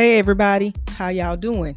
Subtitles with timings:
[0.00, 1.76] Hey everybody, how y'all doing?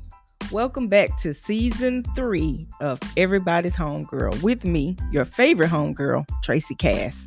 [0.49, 7.25] Welcome back to season three of Everybody's Homegirl with me, your favorite homegirl, Tracy Cass.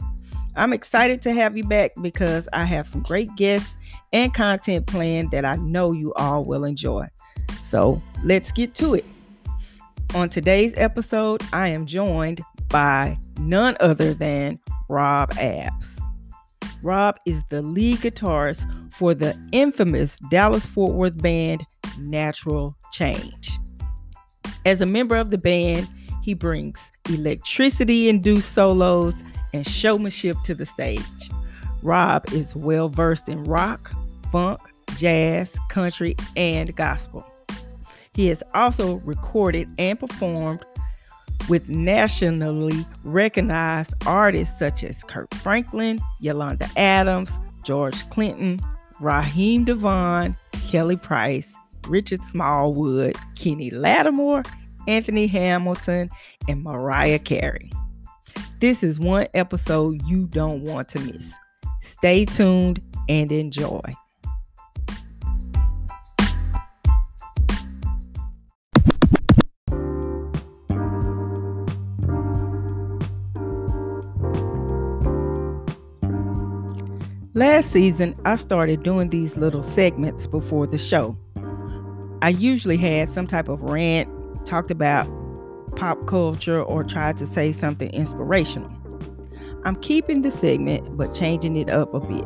[0.57, 3.77] I'm excited to have you back because I have some great guests
[4.15, 7.09] and content planned that I know you all will enjoy.
[7.61, 9.05] So let's get to it.
[10.15, 12.41] On today's episode, I am joined
[12.71, 16.01] by none other than Rob Abs.
[16.83, 21.65] Rob is the lead guitarist for the infamous Dallas Fort Worth band
[21.99, 23.59] Natural Change.
[24.65, 25.89] As a member of the band,
[26.23, 29.15] he brings electricity induced solos
[29.53, 31.01] and showmanship to the stage.
[31.83, 33.93] Rob is well versed in rock,
[34.33, 34.59] funk,
[34.97, 37.25] jazz, country, and gospel.
[38.13, 40.65] He has also recorded and performed
[41.49, 48.61] with nationally recognized artists such as Kirk Franklin, Yolanda Adams, George Clinton,
[49.01, 50.37] Raheem DeVaughn,
[50.69, 51.53] Kelly Price,
[51.89, 54.43] Richard Smallwood, Kenny Lattimore,
[54.89, 56.11] Anthony Hamilton,
[56.49, 57.71] and Mariah Carey.
[58.61, 61.35] This is one episode you don't want to miss.
[61.83, 63.81] Stay tuned and enjoy.
[77.37, 81.19] Last season, I started doing these little segments before the show.
[82.23, 84.09] I usually had some type of rant,
[84.47, 85.07] talked about
[85.77, 88.73] pop culture, or tried to say something inspirational.
[89.67, 92.25] I'm keeping the segment but changing it up a bit.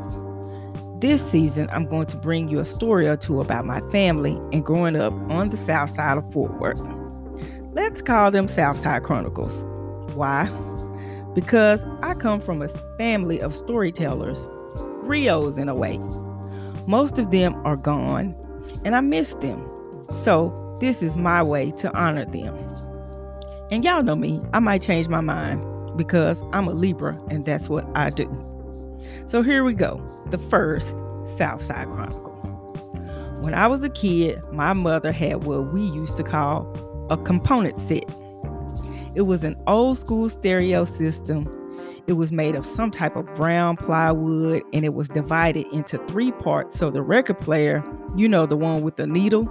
[1.00, 4.64] This season, I'm going to bring you a story or two about my family and
[4.64, 6.80] growing up on the south side of Fort Worth.
[7.72, 9.64] Let's call them Southside Chronicles.
[10.14, 10.46] Why?
[11.34, 14.48] Because I come from a family of storytellers
[15.10, 15.98] griots in a way.
[16.86, 18.34] Most of them are gone,
[18.84, 19.66] and I miss them.
[20.18, 22.54] So, this is my way to honor them.
[23.70, 25.64] And y'all know me, I might change my mind
[25.96, 28.28] because I'm a Libra and that's what I do.
[29.26, 30.00] So, here we go
[30.30, 30.96] the first
[31.36, 32.30] Southside Chronicle.
[33.40, 36.66] When I was a kid, my mother had what we used to call
[37.10, 38.04] a component set.
[39.16, 41.48] It was an old school stereo system
[42.10, 46.32] it was made of some type of brown plywood and it was divided into three
[46.32, 47.82] parts so the record player,
[48.16, 49.48] you know, the one with the needle,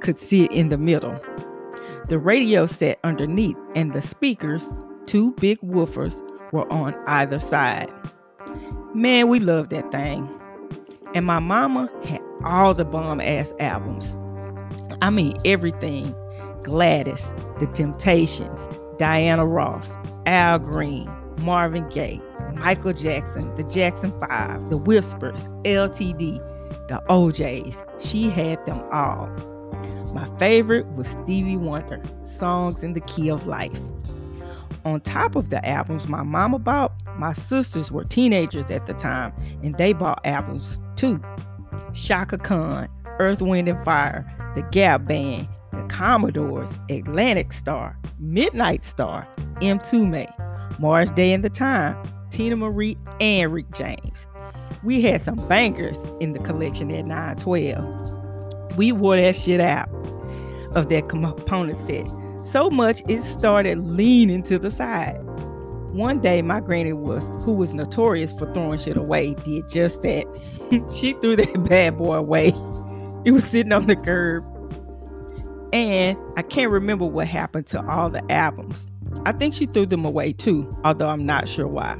[0.00, 1.20] could sit in the middle.
[2.08, 4.64] The radio set underneath and the speakers,
[5.06, 6.22] two big woofers,
[6.52, 7.92] were on either side.
[8.94, 10.30] Man, we loved that thing.
[11.14, 14.16] And my mama had all the bomb ass albums.
[15.02, 16.14] I mean, everything
[16.62, 18.60] Gladys, The Temptations,
[18.98, 19.92] Diana Ross,
[20.26, 22.20] Al Green, Marvin Gaye,
[22.54, 26.38] Michael Jackson, the Jackson 5, the Whispers, LTD,
[26.88, 28.02] the OJs.
[28.02, 29.28] She had them all.
[30.14, 33.78] My favorite was Stevie Wonder, Songs in the Key of Life.
[34.84, 39.32] On top of the albums my mama bought, my sisters were teenagers at the time
[39.62, 41.20] and they bought albums too.
[41.92, 44.24] Chaka Khan, Earth, Wind and Fire,
[44.54, 49.26] The Gap Band, The Commodores, Atlantic Starr, Midnight Star,
[49.60, 50.30] Mtume
[50.78, 51.96] Morris Day and the Time,
[52.30, 54.26] Teena Marie, and Rick James.
[54.82, 58.76] We had some bangers in the collection at 912.
[58.76, 59.88] We wore that shit out
[60.76, 62.06] of that component set.
[62.44, 65.18] So much it started leaning to the side.
[65.92, 70.26] One day, my granny was, who was notorious for throwing shit away, did just that.
[70.94, 72.48] she threw that bad boy away.
[73.24, 74.44] It was sitting on the curb.
[75.72, 78.86] And I can't remember what happened to all the albums.
[79.24, 81.96] I think she threw them away too, although I'm not sure why.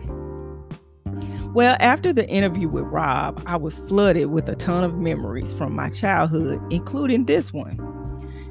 [1.54, 5.74] Well, after the interview with Rob, I was flooded with a ton of memories from
[5.74, 7.78] my childhood, including this one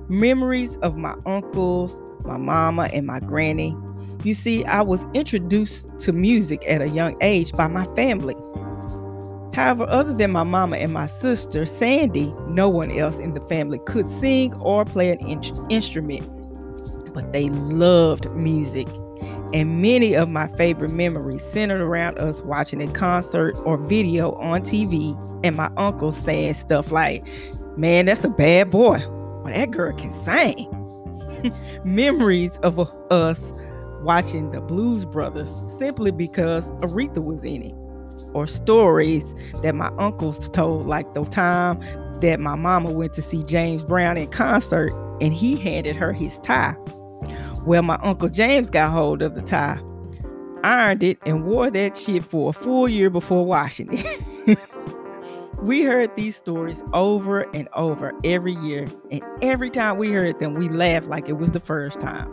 [0.09, 3.77] memories of my uncles, my mama, and my granny.
[4.23, 8.35] You see, I was introduced to music at a young age by my family.
[9.53, 13.79] However, other than my mama and my sister, Sandy, no one else in the family
[13.85, 16.27] could sing or play an in- instrument
[17.15, 18.87] but they loved music.
[19.53, 24.61] And many of my favorite memories centered around us watching a concert or video on
[24.61, 27.25] TV and my uncle saying stuff like,
[27.77, 28.99] Man, that's a bad boy.
[29.07, 30.71] Well, that girl can sing.
[31.83, 32.79] memories of
[33.11, 33.39] us
[34.01, 37.73] watching the Blues Brothers simply because Aretha was in it.
[38.33, 41.79] Or stories that my uncles told, like the time
[42.21, 46.37] that my mama went to see James Brown in concert and he handed her his
[46.39, 46.75] tie.
[47.65, 49.79] Well, my Uncle James got hold of the tie,
[50.63, 54.59] ironed it, and wore that shit for a full year before washing it.
[55.61, 60.53] We heard these stories over and over every year, and every time we heard them,
[60.53, 62.31] we laughed like it was the first time.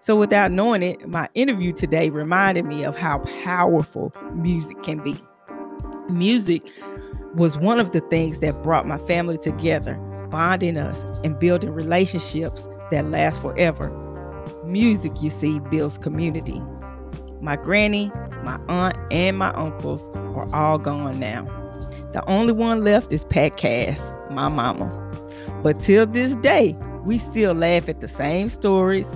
[0.00, 5.16] So, without knowing it, my interview today reminded me of how powerful music can be.
[6.08, 6.62] Music
[7.34, 9.94] was one of the things that brought my family together,
[10.30, 13.92] bonding us and building relationships that last forever.
[14.68, 16.60] Music, you see, builds community.
[17.40, 18.12] My granny,
[18.42, 21.44] my aunt, and my uncles are all gone now.
[22.12, 23.98] The only one left is Pat Cass,
[24.30, 24.86] my mama.
[25.62, 26.76] But till this day,
[27.06, 29.08] we still laugh at the same stories,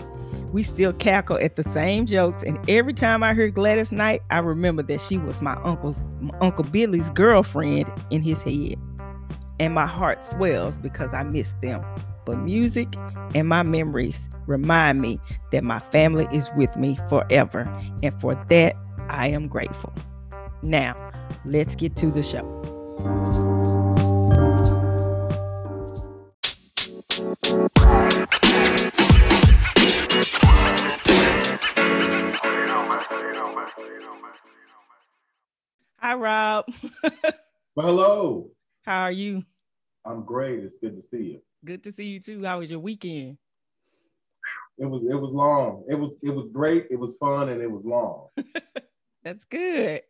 [0.53, 4.39] we still cackle at the same jokes, and every time I hear Gladys Knight, I
[4.39, 8.77] remember that she was my uncle's my Uncle Billy's girlfriend in his head.
[9.61, 11.85] And my heart swells because I miss them.
[12.25, 12.89] But music
[13.35, 15.19] and my memories remind me
[15.51, 17.63] that my family is with me forever.
[18.03, 18.77] And for that,
[19.09, 19.93] I am grateful.
[20.63, 20.97] Now,
[21.45, 22.43] let's get to the show.
[35.99, 36.65] Hi, Rob.
[37.77, 38.51] well, hello.
[38.83, 39.45] How are you?
[40.05, 40.65] I'm great.
[40.65, 41.41] It's good to see you.
[41.65, 42.45] Good to see you too.
[42.45, 43.39] How was your weekend?
[44.79, 45.85] It was it was long.
[45.89, 46.89] It was it was great.
[46.91, 48.29] It was fun and it was long.
[49.25, 50.03] That's good.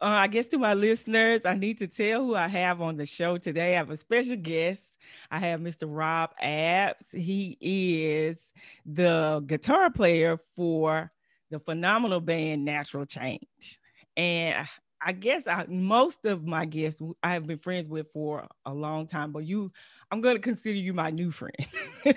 [0.00, 3.06] Uh, I guess to my listeners, I need to tell who I have on the
[3.06, 3.74] show today.
[3.74, 4.82] I have a special guest.
[5.30, 5.84] I have Mr.
[5.86, 7.10] Rob Apps.
[7.12, 8.38] He is
[8.86, 11.10] the guitar player for
[11.50, 13.78] the phenomenal band Natural Change.
[14.16, 14.68] And
[15.00, 19.06] I guess I, most of my guests I have been friends with for a long
[19.06, 19.70] time, but you,
[20.14, 21.66] I'm going to consider you my new friend.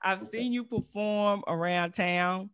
[0.00, 2.50] I've seen you perform around town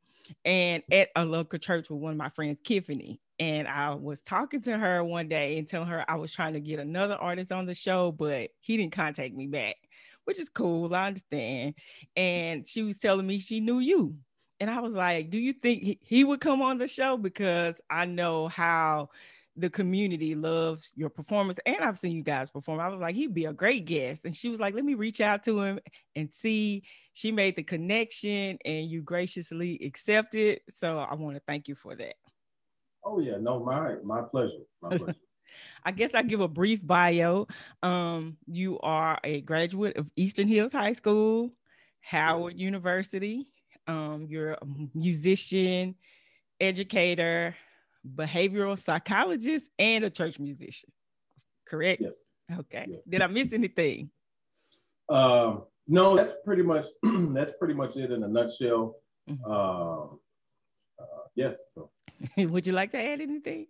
[0.46, 3.20] and at a local church with one of my friends, Tiffany.
[3.38, 6.60] And I was talking to her one day and telling her I was trying to
[6.60, 9.76] get another artist on the show, but he didn't contact me back,
[10.24, 10.94] which is cool.
[10.94, 11.74] I understand.
[12.16, 14.14] And she was telling me she knew you
[14.58, 17.18] and I was like, do you think he would come on the show?
[17.18, 19.10] Because I know how
[19.56, 21.58] the community loves your performance.
[21.66, 22.80] And I've seen you guys perform.
[22.80, 24.24] I was like, he'd be a great guest.
[24.24, 25.80] And she was like, let me reach out to him
[26.14, 26.84] and see.
[27.12, 30.60] She made the connection and you graciously accepted.
[30.76, 32.14] So I want to thank you for that.
[33.04, 34.64] Oh yeah, no, my my pleasure.
[34.82, 35.14] My pleasure.
[35.84, 37.48] I guess I give a brief bio.
[37.82, 41.50] Um, you are a graduate of Eastern Hills High School,
[42.02, 43.48] Howard University,
[43.90, 45.94] um, you're a musician,
[46.60, 47.56] educator,
[48.06, 50.90] behavioral psychologist, and a church musician.
[51.66, 52.00] Correct?
[52.00, 52.14] Yes.
[52.58, 52.86] Okay.
[52.88, 53.00] Yes.
[53.08, 54.10] Did I miss anything?
[55.08, 58.96] Um, no, that's pretty much that's pretty much it in a nutshell.
[59.28, 59.50] Mm-hmm.
[59.50, 60.04] Uh,
[61.02, 61.56] uh, yes.
[61.74, 61.90] So.
[62.36, 63.66] Would you like to add anything?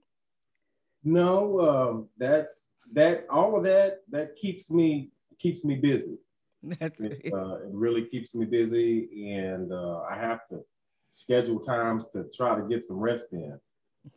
[1.02, 3.26] No, um, that's that.
[3.30, 6.18] All of that that keeps me keeps me busy.
[6.62, 7.32] That's it.
[7.32, 10.60] Uh, it really keeps me busy, and uh, I have to
[11.08, 13.58] schedule times to try to get some rest in.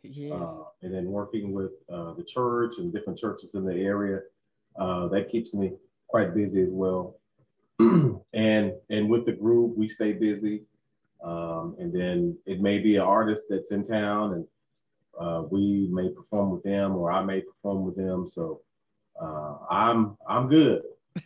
[0.03, 0.33] Yes.
[0.33, 4.19] Uh, and then working with uh, the church and different churches in the area,
[4.77, 5.73] uh, that keeps me
[6.07, 7.19] quite busy as well.
[7.79, 10.63] and and with the group, we stay busy.
[11.23, 14.47] Um, and then it may be an artist that's in town, and
[15.19, 18.27] uh, we may perform with them, or I may perform with them.
[18.27, 18.61] So
[19.69, 20.83] I'm I'm good.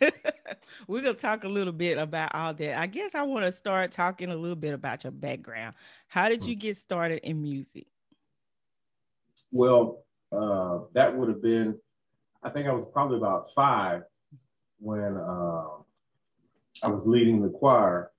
[0.86, 2.78] We're gonna talk a little bit about all that.
[2.78, 5.74] I guess I want to start talking a little bit about your background.
[6.06, 7.86] How did you get started in music?
[9.50, 11.76] Well, uh, that would have been,
[12.42, 14.02] I think I was probably about five
[14.78, 15.68] when uh,
[16.82, 18.12] I was leading the choir.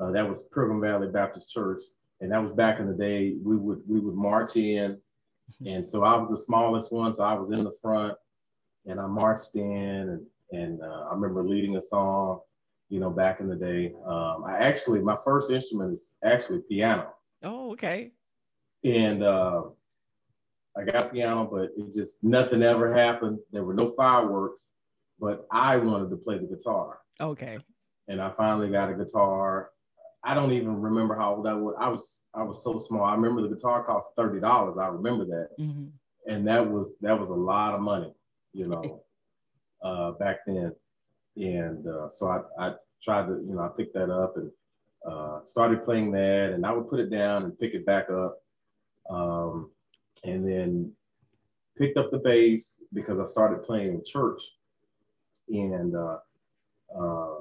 [0.00, 1.82] Uh, that was Pilgrim Valley Baptist Church,
[2.20, 3.34] and that was back in the day.
[3.42, 5.66] We would we would march in, mm-hmm.
[5.66, 8.16] and so I was the smallest one, so I was in the front,
[8.86, 12.40] and I marched in, and and uh, I remember leading a song,
[12.88, 13.92] you know, back in the day.
[14.06, 17.14] Um, I actually, my first instrument is actually piano.
[17.42, 18.10] Oh, okay.
[18.84, 19.62] And uh,
[20.76, 23.38] I got piano, but it just nothing ever happened.
[23.52, 24.68] There were no fireworks,
[25.20, 26.98] but I wanted to play the guitar.
[27.20, 27.58] Okay.
[28.08, 29.70] And I finally got a guitar.
[30.24, 31.74] I don't even remember how old I was.
[31.78, 33.04] I was I was so small.
[33.04, 34.78] I remember the guitar cost thirty dollars.
[34.78, 35.86] I remember that, mm-hmm.
[36.26, 38.12] and that was that was a lot of money,
[38.52, 39.02] you know
[39.84, 40.72] uh, back then.
[41.36, 44.50] And uh, so I, I tried to, you know, I picked that up and
[45.06, 48.38] uh, started playing that, and I would put it down and pick it back up,
[49.10, 49.70] um,
[50.22, 50.92] and then
[51.76, 54.42] picked up the bass because I started playing in church,
[55.48, 56.18] and uh,
[56.96, 57.40] uh,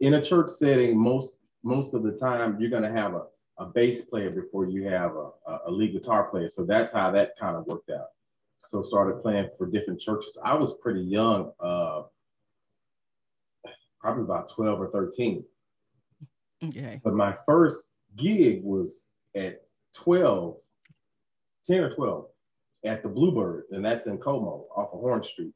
[0.00, 3.22] in a church setting, most most of the time you're going to have a,
[3.58, 6.48] a bass player before you have a, a, a lead guitar player.
[6.48, 8.08] So that's how that kind of worked out.
[8.64, 10.36] so started playing for different churches.
[10.44, 12.02] I was pretty young, uh,
[14.00, 15.44] probably about 12 or 13.
[16.64, 17.00] Okay.
[17.02, 19.06] But my first gig was
[19.36, 19.62] at
[19.94, 20.56] 12,
[21.66, 22.26] 10 or 12
[22.84, 25.54] at the Bluebird, and that's in Como off of Horne Street.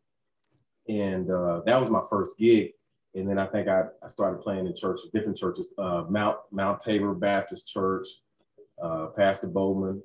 [0.89, 2.71] And uh, that was my first gig.
[3.15, 6.81] And then I think I, I started playing in churches, different churches, uh, Mount Mount
[6.81, 8.07] Tabor Baptist Church,
[8.83, 10.03] uh, Pastor Bowman.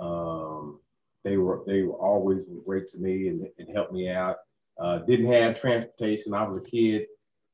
[0.00, 0.80] Um,
[1.24, 4.36] they were they were always great to me and, and helped me out.
[4.80, 6.34] Uh, didn't have transportation.
[6.34, 7.06] I was a kid.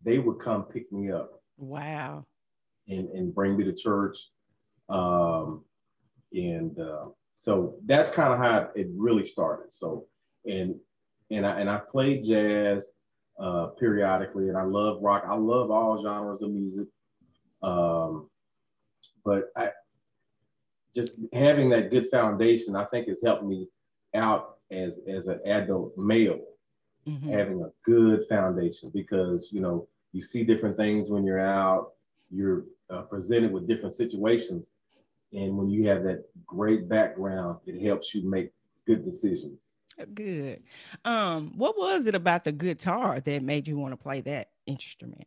[0.05, 1.43] They would come pick me up.
[1.57, 2.27] Wow.
[2.87, 4.17] And, and bring me to church.
[4.89, 5.65] Um,
[6.33, 7.07] and uh,
[7.39, 9.73] so that's kind of how it really started.
[9.73, 10.07] So
[10.45, 10.75] and
[11.31, 12.91] and I and I played jazz
[13.41, 15.23] uh, periodically, and I love rock.
[15.27, 16.89] I love all genres of music.
[17.63, 18.29] Um,
[19.25, 19.69] but I
[20.93, 23.69] just having that good foundation, I think, has helped me
[24.17, 26.41] out as as an adult male,
[27.07, 27.33] mm-hmm.
[27.33, 31.93] having a good foundation because you know you see different things when you're out.
[32.31, 34.73] You're uh, presented with different situations,
[35.33, 38.51] and when you have that great background, it helps you make
[38.87, 39.69] good decisions.
[40.15, 40.63] Good.
[41.05, 45.27] Um, what was it about the guitar that made you want to play that instrument?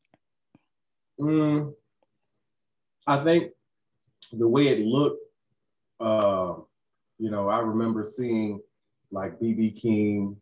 [1.20, 1.74] Mm,
[3.06, 3.52] I think
[4.32, 5.22] the way it looked,
[6.00, 6.56] uh,
[7.20, 8.62] you know, I remember seeing
[9.12, 10.38] like BB King,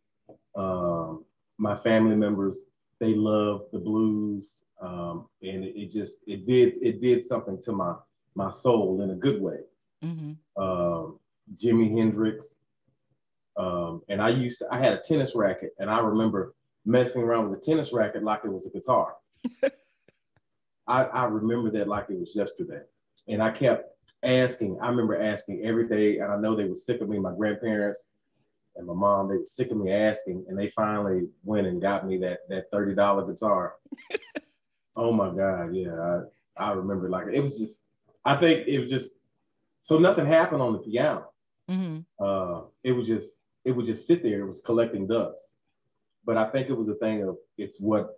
[0.55, 1.25] um,
[1.57, 2.59] my family members,
[2.99, 4.51] they love the blues.
[4.81, 7.95] Um, and it, it, just it did it did something to my
[8.39, 9.59] my soul in a good way.
[10.03, 10.61] Mm-hmm.
[10.61, 11.19] Um,
[11.53, 12.55] Jimi Hendrix,
[13.57, 16.55] um, and I used to, I had a tennis racket, and I remember
[16.85, 19.15] messing around with a tennis racket like it was a guitar.
[20.87, 22.81] I, I remember that like it was yesterday.
[23.27, 23.91] And I kept
[24.23, 27.33] asking, I remember asking every day, and I know they were sick of me, my
[27.35, 28.05] grandparents
[28.79, 32.07] and my mom, they were sick of me asking, and they finally went and got
[32.07, 33.73] me that that $30 guitar.
[34.95, 36.21] oh my God, yeah.
[36.57, 37.83] I, I remember like it was just,
[38.25, 39.11] I think it was just,
[39.81, 41.29] so nothing happened on the piano.
[41.69, 41.99] Mm-hmm.
[42.23, 44.41] Uh, it was just it would just sit there.
[44.41, 45.53] It was collecting dust.
[46.25, 48.17] But I think it was a thing of it's what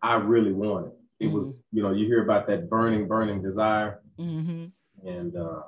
[0.00, 0.92] I really wanted.
[1.20, 1.36] It mm-hmm.
[1.36, 4.00] was, you know, you hear about that burning, burning desire.
[4.18, 4.66] Mm-hmm.
[5.06, 5.62] And, uh,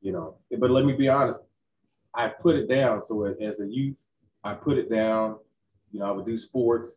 [0.00, 1.40] you know, but let me be honest,
[2.14, 3.02] I put it down.
[3.02, 3.96] So as a youth,
[4.44, 5.36] I put it down.
[5.92, 6.90] You know, I would do sports.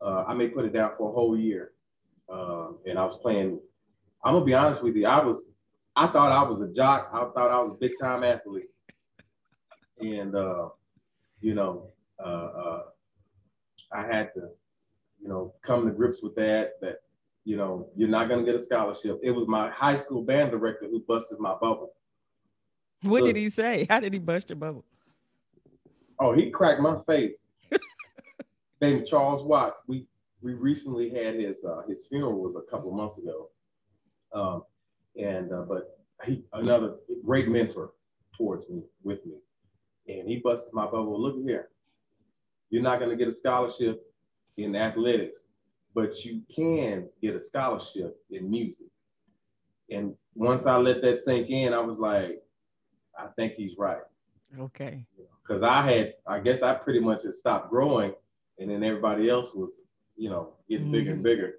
[0.00, 1.72] Uh, I may put it down for a whole year.
[2.32, 3.60] Uh, and I was playing.
[4.24, 5.06] I'm gonna be honest with you.
[5.06, 5.48] I was,
[5.96, 7.10] I thought I was a jock.
[7.12, 8.70] I thought I was a big time athlete.
[9.98, 10.68] And uh,
[11.40, 11.90] you know,
[12.22, 12.82] uh, uh,
[13.92, 14.48] I had to,
[15.20, 16.96] you know, come to grips with that, that,
[17.44, 19.18] you know, you're not going to get a scholarship.
[19.22, 21.94] It was my high school band director who busted my bubble.
[23.02, 23.86] What did he say?
[23.88, 24.84] How did he bust your bubble?
[26.18, 27.46] Oh, he cracked my face.
[28.82, 29.82] Named Charles Watts.
[29.86, 30.06] We
[30.42, 33.48] we recently had his uh, his funeral was a couple months ago,
[34.32, 34.62] um,
[35.16, 37.92] and uh, but he another great mentor
[38.36, 39.34] towards me with me,
[40.08, 41.20] and he busted my bubble.
[41.20, 41.68] Look here,
[42.70, 44.02] you're not going to get a scholarship
[44.56, 45.40] in athletics,
[45.94, 48.86] but you can get a scholarship in music.
[49.90, 52.42] And once I let that sink in, I was like,
[53.18, 54.02] I think he's right.
[54.58, 55.04] Okay.
[55.42, 58.12] Because I had, I guess I pretty much had stopped growing,
[58.58, 59.72] and then everybody else was,
[60.16, 60.92] you know, getting mm-hmm.
[60.92, 61.54] bigger and bigger.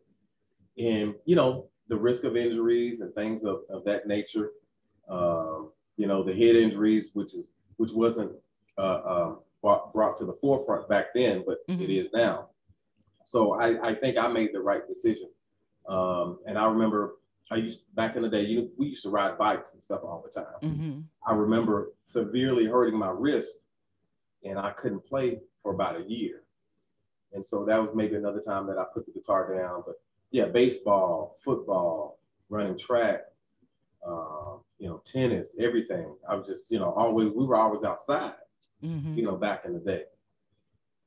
[0.78, 4.52] And, you know, the risk of injuries and things of, of that nature,
[5.10, 8.32] um, you know, the head injuries, which is which wasn't
[8.78, 11.82] uh, um, brought, brought, to the forefront back then, but mm-hmm.
[11.82, 12.48] it is now.
[13.26, 15.30] So I, I think I made the right decision.
[15.90, 17.16] Um, and I remember
[17.52, 20.24] I used back in the day, you we used to ride bikes and stuff all
[20.26, 20.62] the time.
[20.64, 21.00] Mm-hmm.
[21.28, 23.66] I remember severely hurting my wrist,
[24.46, 26.44] and I couldn't play for about a year.
[27.34, 29.84] And so that was maybe another time that I put the guitar down.
[29.86, 29.96] But
[30.32, 32.20] yeah, baseball, football,
[32.50, 33.22] running track,
[34.06, 36.16] uh, you know, tennis, everything.
[36.28, 38.34] I was just, you know, always, we were always outside,
[38.84, 39.16] mm-hmm.
[39.16, 40.04] you know, back in the day.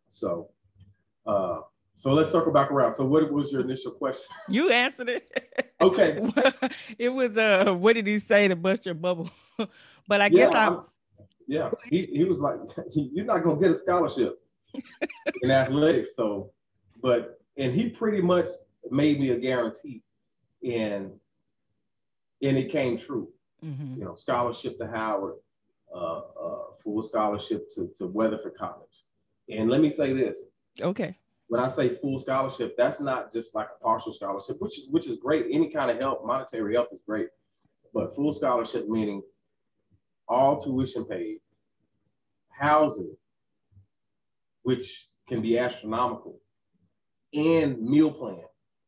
[0.08, 0.50] So,
[1.26, 1.60] uh,
[1.96, 2.92] so let's circle back around.
[2.92, 4.34] So what was your initial question?
[4.48, 5.72] You answered it.
[5.80, 6.20] Okay.
[6.98, 9.30] it was, uh, what did he say to bust your bubble?
[10.08, 10.80] but I guess yeah, I'm,
[11.46, 12.56] yeah, he, he was like,
[12.92, 14.40] you're not going to get a scholarship
[15.42, 16.10] in athletics.
[16.14, 16.50] So,
[17.02, 18.48] but, and he pretty much
[18.90, 20.02] made me a guarantee.
[20.62, 21.12] And
[22.42, 23.28] and it came true.
[23.64, 23.98] Mm-hmm.
[23.98, 25.36] You know, scholarship to Howard,
[25.94, 29.04] uh, uh, full scholarship to, to Weatherford College.
[29.48, 30.36] And let me say this.
[30.80, 31.16] Okay.
[31.48, 35.18] When I say full scholarship, that's not just like a partial scholarship, which which is
[35.18, 35.46] great.
[35.50, 37.28] Any kind of help, monetary help is great.
[37.92, 39.22] But full scholarship meaning
[40.26, 41.38] all tuition paid,
[42.50, 43.14] housing,
[44.62, 46.40] which can be astronomical,
[47.32, 48.42] and meal plan.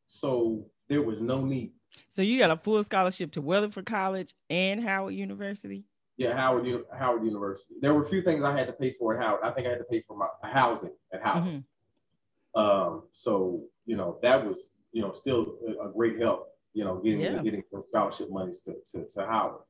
[0.07, 1.73] So there was no need.
[2.11, 5.85] So you got a full scholarship to Weatherford College and Howard University.
[6.17, 6.67] Yeah, Howard
[6.99, 7.75] Howard University.
[7.81, 9.41] There were a few things I had to pay for at Howard.
[9.45, 11.45] I think I had to pay for my housing at Howard.
[11.45, 12.59] Mm-hmm.
[12.59, 16.49] Um, so you know that was you know still a, great help.
[16.73, 17.43] You know, getting yeah.
[17.43, 19.61] getting scholarship monies to to, to Howard.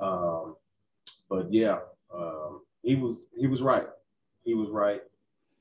[0.00, 0.54] Um,
[1.28, 1.78] but yeah,
[2.14, 3.88] um, he was he was right.
[4.44, 5.02] He was right,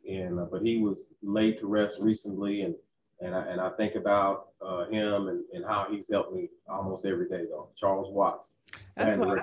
[0.07, 2.75] and uh, but he was laid to rest recently, and
[3.19, 7.05] and I, and I think about uh, him and, and how he's helped me almost
[7.05, 7.69] every day though.
[7.75, 8.55] Charles Watts,
[8.95, 9.37] That's why.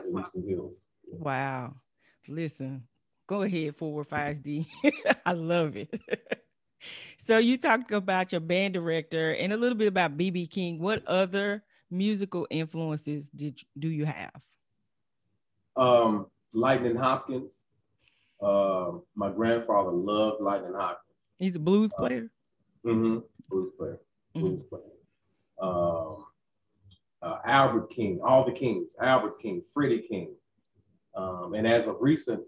[1.06, 1.74] Wow,
[2.28, 2.84] listen,
[3.26, 4.66] go ahead, four five D.
[5.26, 5.90] I love it.
[7.26, 10.78] so you talked about your band director and a little bit about BB King.
[10.78, 14.32] What other musical influences did do you have?
[15.76, 17.52] Um, Lightning Hopkins.
[18.40, 21.30] Uh, my grandfather loved Lightning Hopkins.
[21.38, 22.30] He's a blues uh, player.
[22.84, 24.00] Uh, mm-hmm blues player,
[24.34, 24.68] blues mm-hmm.
[24.68, 24.84] player.
[25.60, 26.24] Um,
[27.22, 30.34] uh, Albert King, all the Kings, Albert King, Freddie King,
[31.16, 32.40] um, and as of recent,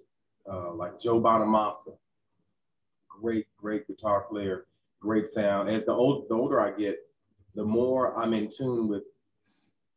[0.50, 1.96] uh, like Joe Bonamassa,
[3.08, 4.66] great, great guitar player,
[5.00, 5.70] great sound.
[5.70, 6.98] As the old, the older I get,
[7.54, 9.04] the more I'm in tune with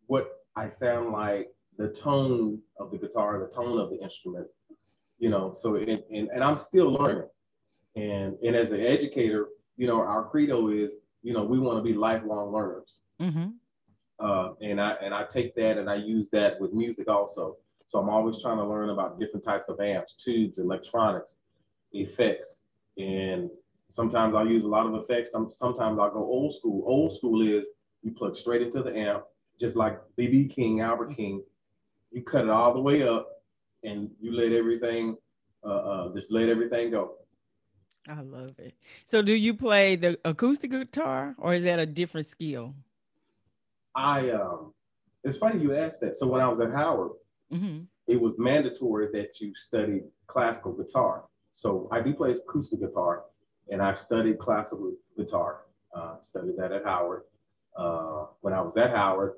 [0.08, 4.48] what I sound like, the tone of the guitar, the tone of the instrument,
[5.18, 5.53] you know.
[5.53, 7.27] So, and, and, and I'm still learning.
[7.96, 9.48] And, and as an educator,
[9.79, 13.00] you know, our credo is, you know, we want to be lifelong learners.
[13.21, 13.51] Mm-hmm.
[14.19, 17.55] Uh, and I and I take that and I use that with music also.
[17.88, 21.38] So I'm always trying to learn about different types of amps, tubes, electronics,
[21.93, 22.63] effects,
[22.98, 23.50] and
[23.88, 25.31] sometimes I'll use a lot of effects.
[25.31, 26.83] Some, sometimes I'll go old school.
[26.86, 27.65] Old school is
[28.03, 29.24] you plug straight into the amp,
[29.57, 31.42] just like BB King, Albert King.
[32.11, 33.29] You cut it all the way up,
[33.83, 35.15] and you let everything,
[35.63, 37.13] uh, uh, just let everything go.
[38.07, 38.74] I love it.
[39.05, 42.74] So, do you play the acoustic guitar, or is that a different skill?
[43.96, 44.74] I um,
[45.24, 46.16] it's funny you asked that.
[46.16, 47.12] So when I was at Howard,
[47.51, 47.81] mm-hmm.
[48.07, 51.25] it was mandatory that you study classical guitar.
[51.51, 53.24] So I do play acoustic guitar,
[53.70, 55.62] and I've studied classical guitar.
[55.96, 57.24] Uh, studied that at Howard.
[57.75, 59.33] Uh, when I was at Howard,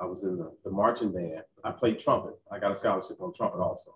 [0.00, 1.42] I was in the, the marching band.
[1.64, 2.38] I played trumpet.
[2.52, 3.92] I got a scholarship on trumpet also.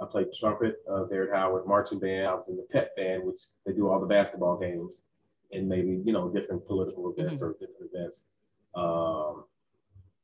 [0.00, 2.26] I played trumpet uh, there at Howard, marching band.
[2.26, 5.02] I was in the pep band, which they do all the basketball games
[5.52, 7.44] and maybe, you know, different political events mm-hmm.
[7.44, 8.24] or different events.
[8.74, 9.44] Um,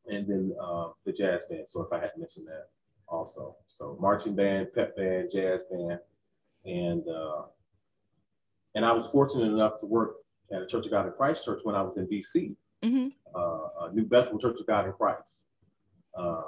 [0.06, 1.68] and then uh, the jazz band.
[1.68, 2.68] So if I had to mention that
[3.08, 3.56] also.
[3.68, 6.00] So marching band, pep band, jazz band.
[6.64, 7.42] And, uh,
[8.74, 10.16] and I was fortunate enough to work
[10.52, 12.54] at a Church of God in Christ church when I was in DC,
[12.84, 13.08] mm-hmm.
[13.34, 15.44] uh, New Bethel Church of God in Christ.
[16.18, 16.42] Uh,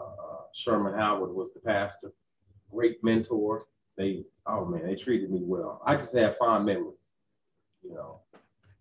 [0.52, 2.12] Sherman Howard was the pastor
[2.74, 3.66] great mentor.
[3.96, 5.80] They, oh man, they treated me well.
[5.87, 6.94] I just have fond memories,
[7.82, 8.20] you know.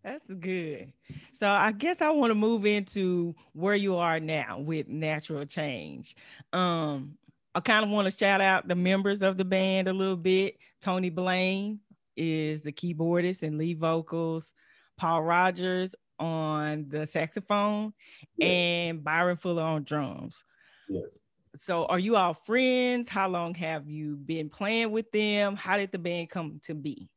[0.03, 0.91] That's good.
[1.34, 6.15] So I guess I want to move into where you are now with natural change.
[6.51, 7.17] Um,
[7.56, 10.58] I kind of want to shout out the members of the band a little bit.
[10.82, 11.79] Tony Blaine
[12.17, 14.53] is the keyboardist and lead vocals.
[14.97, 17.93] Paul Rogers on the saxophone,
[18.38, 18.49] yes.
[18.49, 20.43] and Byron Fuller on drums.
[20.89, 21.22] Yes
[21.58, 23.10] so are you all friends?
[23.10, 25.56] How long have you been playing with them?
[25.56, 27.10] How did the band come to be?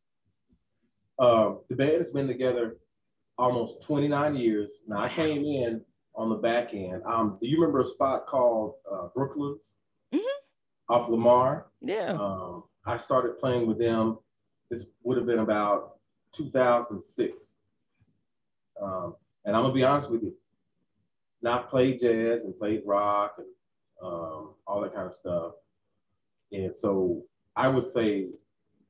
[1.19, 2.77] Uh, the band has been together
[3.39, 4.83] almost 29 years.
[4.87, 5.81] Now I came in
[6.15, 7.03] on the back end.
[7.07, 9.77] Um, do you remember a spot called uh, Brooklands
[10.15, 10.93] mm-hmm.
[10.93, 11.67] off Lamar?
[11.81, 12.13] Yeah.
[12.13, 14.19] Um, I started playing with them.
[14.71, 15.99] This would have been about
[16.33, 17.57] 2006.
[18.83, 20.35] Um, and I'm gonna be honest with you.
[21.43, 23.47] Now I've played jazz and played rock and
[24.03, 25.53] um, all that kind of stuff.
[26.53, 27.23] And so
[27.55, 28.29] I would say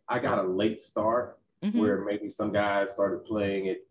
[0.09, 1.79] I got a late start mm-hmm.
[1.79, 3.87] where maybe some guys started playing it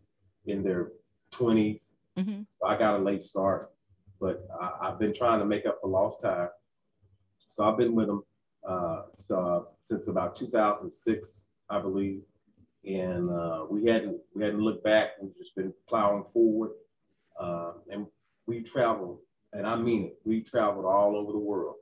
[0.45, 0.91] in their
[1.34, 1.82] 20s.
[2.17, 2.41] Mm-hmm.
[2.60, 3.71] So I got a late start,
[4.19, 6.49] but I, have been trying to make up for lost time.
[7.49, 8.23] So I've been with them
[8.67, 12.21] uh, so, since about 2006, I believe.
[12.86, 15.12] And uh, we hadn't we hadn't looked back.
[15.19, 16.71] We've just been plowing forward,
[17.39, 18.06] uh, and
[18.45, 19.19] we traveled
[19.56, 20.20] and I mean it.
[20.24, 21.76] We traveled all over the world.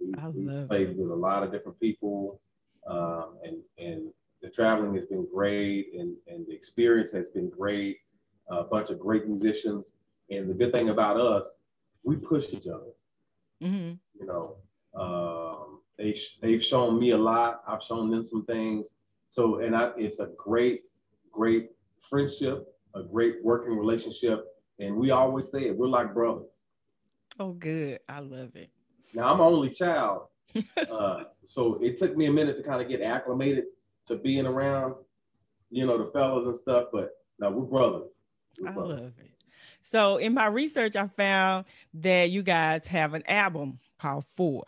[0.00, 2.40] We, I we played with a lot of different people,
[2.86, 7.98] um, and and the traveling has been great, and and the experience has been great.
[8.50, 9.92] A bunch of great musicians,
[10.30, 11.58] and the good thing about us,
[12.02, 12.92] we push each other.
[13.62, 13.94] Mm-hmm.
[14.18, 14.56] You know,
[14.98, 17.62] um, they they've shown me a lot.
[17.66, 18.86] I've shown them some things.
[19.28, 20.84] So, and I, it's a great,
[21.30, 24.46] great friendship, a great working relationship
[24.78, 26.48] and we always say it, we're like brothers.
[27.40, 28.00] Oh, good.
[28.08, 28.70] I love it.
[29.14, 30.22] Now I'm an only child.
[30.90, 33.64] uh, so it took me a minute to kind of get acclimated
[34.06, 34.94] to being around,
[35.70, 36.86] you know, the fellas and stuff.
[36.92, 38.12] But no, we're brothers.
[38.60, 39.00] We're I brothers.
[39.00, 39.30] love it.
[39.82, 44.64] So in my research, I found that you guys have an album called Four,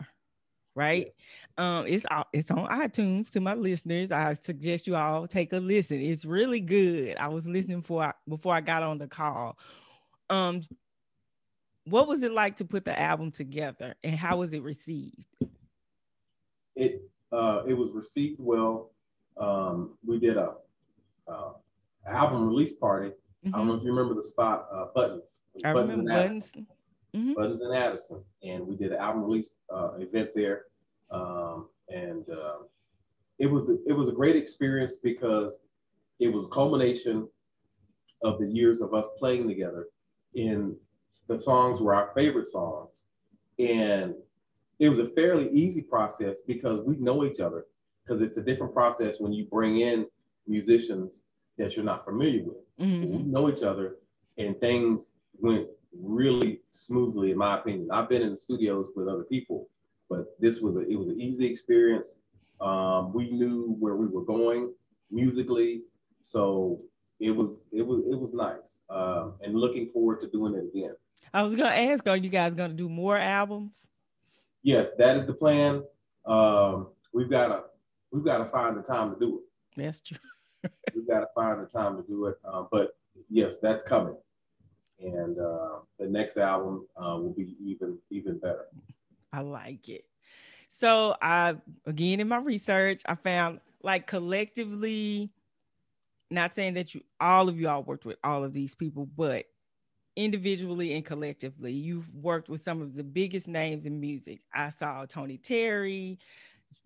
[0.75, 1.11] right?
[1.57, 3.29] Um, it's it's on iTunes.
[3.31, 6.01] To my listeners, I suggest you all take a listen.
[6.01, 7.17] It's really good.
[7.17, 9.57] I was listening for before I got on the call.
[10.31, 10.63] Um,
[11.85, 15.25] what was it like to put the album together, and how was it received?
[16.75, 18.91] It uh, it was received well.
[19.37, 20.53] Um, we did a
[21.27, 21.51] uh,
[22.07, 23.11] album release party.
[23.45, 25.41] I don't know if you remember the spot uh, Buttons.
[25.57, 25.67] Mm-hmm.
[25.67, 26.63] I Buttons remember and Addison.
[26.63, 26.67] buttons.
[27.13, 27.35] Mhm.
[27.35, 30.65] Buttons and Addison, and we did an album release uh, event there,
[31.09, 32.59] um, and uh,
[33.37, 35.59] it was it was a great experience because
[36.19, 37.27] it was culmination
[38.23, 39.87] of the years of us playing together.
[40.33, 40.75] In
[41.27, 43.05] the songs were our favorite songs,
[43.59, 44.15] and
[44.79, 47.65] it was a fairly easy process because we know each other.
[48.03, 50.07] Because it's a different process when you bring in
[50.47, 51.21] musicians
[51.57, 53.09] that you're not familiar with Mhm.
[53.11, 53.97] we know each other
[54.39, 59.23] and things went really smoothly in my opinion i've been in the studios with other
[59.25, 59.69] people
[60.09, 62.17] but this was a it was an easy experience
[62.59, 64.73] um, we knew where we were going
[65.11, 65.83] musically
[66.23, 66.81] so
[67.21, 70.95] it was it was it was nice um, and looking forward to doing it again
[71.33, 73.87] I was gonna ask, are you guys gonna do more albums?
[74.63, 75.83] yes that is the plan
[76.25, 77.61] um, we've got to
[78.11, 80.17] we've got to find the time to do it That's true.
[80.95, 82.37] we've got to find the time to do it.
[82.45, 82.95] Uh, but
[83.29, 84.15] yes, that's coming,
[84.99, 88.65] and uh, the next album uh, will be even even better.
[89.33, 90.05] I like it.
[90.69, 91.55] So I
[91.87, 95.31] again in my research, I found like collectively,
[96.31, 99.45] not saying that you all of you all worked with all of these people, but
[100.15, 104.41] individually and collectively, you've worked with some of the biggest names in music.
[104.53, 106.19] I saw Tony Terry,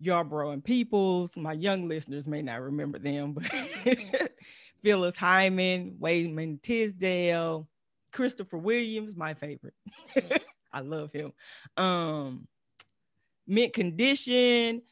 [0.02, 1.30] Yarbrough and Peoples.
[1.36, 3.50] My young listeners may not remember them, but
[4.82, 7.66] Phyllis Hyman, Wayman Tisdale,
[8.12, 9.74] Christopher Williams, my favorite.
[10.72, 11.32] I love him.
[11.76, 12.46] Um,
[13.46, 14.82] mint condition.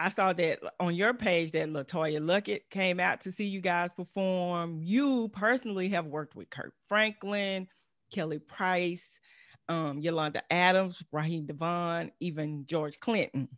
[0.00, 3.92] I saw that on your page that LeToya Luckett came out to see you guys
[3.92, 4.80] perform.
[4.82, 7.68] You personally have worked with Kirk Franklin,
[8.10, 9.20] Kelly Price,
[9.68, 13.48] um, Yolanda Adams, Raheem DeVaughn, even George Clinton.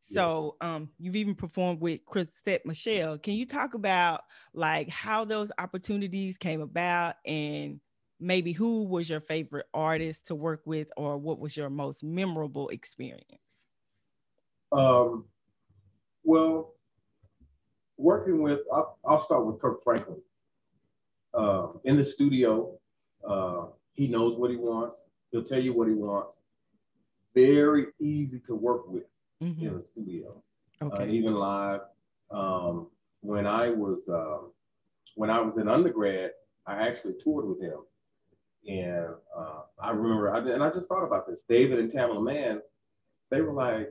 [0.00, 3.18] So um, you've even performed with Chrisette Michele.
[3.18, 7.78] Can you talk about like how those opportunities came about and
[8.18, 12.68] maybe who was your favorite artist to work with or what was your most memorable
[12.70, 13.38] experience?
[14.72, 15.26] Um,
[16.24, 16.74] well,
[17.96, 20.20] working with I'll, I'll start with Kirk Franklin.
[21.34, 22.78] Um, in the studio,
[23.26, 24.96] uh, he knows what he wants.
[25.30, 26.42] He'll tell you what he wants.
[27.34, 29.04] Very easy to work with
[29.42, 29.62] Mhm.
[29.62, 30.42] in the studio.
[30.80, 31.10] uh, Okay.
[31.10, 31.80] even live.
[32.30, 32.88] Um,
[33.20, 34.52] when I was um,
[35.14, 36.32] when I was in undergrad,
[36.66, 37.80] I actually toured with him,
[38.68, 41.42] and uh, I remember, I, and I just thought about this.
[41.48, 42.60] David and Tamela Mann,
[43.30, 43.90] they were like,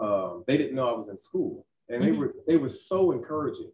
[0.00, 2.18] um, they didn't know I was in school, and they Mhm.
[2.18, 3.72] were they were so encouraging,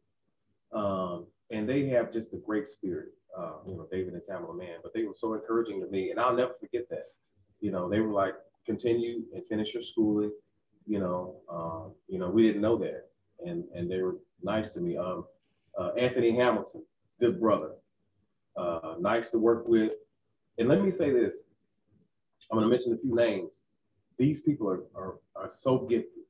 [0.72, 3.10] um, and they have just a great spirit.
[3.36, 6.20] Uh, you know, David and Tamela Mann, but they were so encouraging to me, and
[6.20, 7.12] I'll never forget that.
[7.60, 8.34] You know, they were like,
[8.64, 10.30] continue and finish your schooling
[10.86, 13.08] you know, um, you know, we didn't know that,
[13.44, 14.96] and and they were nice to me.
[14.96, 15.24] Um,
[15.78, 16.84] uh, Anthony Hamilton,
[17.20, 17.72] good brother,
[18.56, 19.92] uh, nice to work with.
[20.58, 21.36] And let me say this:
[22.50, 23.52] I'm going to mention a few names.
[24.18, 26.24] These people are are, are so gifted,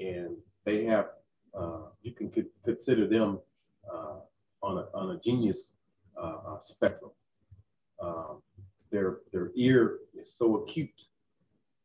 [0.00, 1.06] and they have
[1.58, 3.38] uh, you can co- consider them
[3.92, 4.18] uh,
[4.62, 5.70] on a on a genius
[6.20, 7.10] uh, uh, spectrum.
[8.00, 8.42] Um,
[8.90, 11.00] their their ear is so acute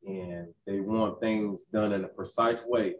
[0.07, 2.95] and they want things done in a precise way.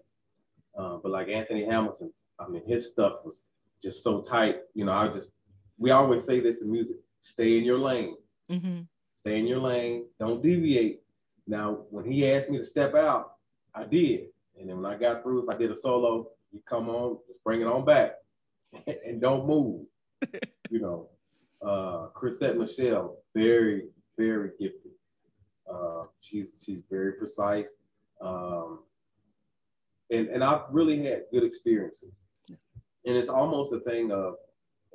[0.78, 3.48] Uh, but like Anthony Hamilton, I mean, his stuff was
[3.82, 4.58] just so tight.
[4.74, 5.34] You know, I just,
[5.78, 8.16] we always say this in music stay in your lane,
[8.50, 8.88] Mhm.
[9.14, 11.02] stay in your lane, don't deviate.
[11.50, 13.32] Now, when he asked me to step out,
[13.74, 14.28] I did.
[14.60, 17.44] And then when I got through, if I did a solo, you come on, just
[17.44, 18.14] bring it on back
[19.06, 19.88] and don't move.
[20.70, 21.10] you know,
[21.66, 24.92] uh, Chrisette Michele, very, very gifted.
[25.72, 27.70] Uh, she's she's very precise,
[28.22, 28.80] um,
[30.10, 32.26] and and I've really had good experiences.
[33.06, 34.36] And it's almost a thing of,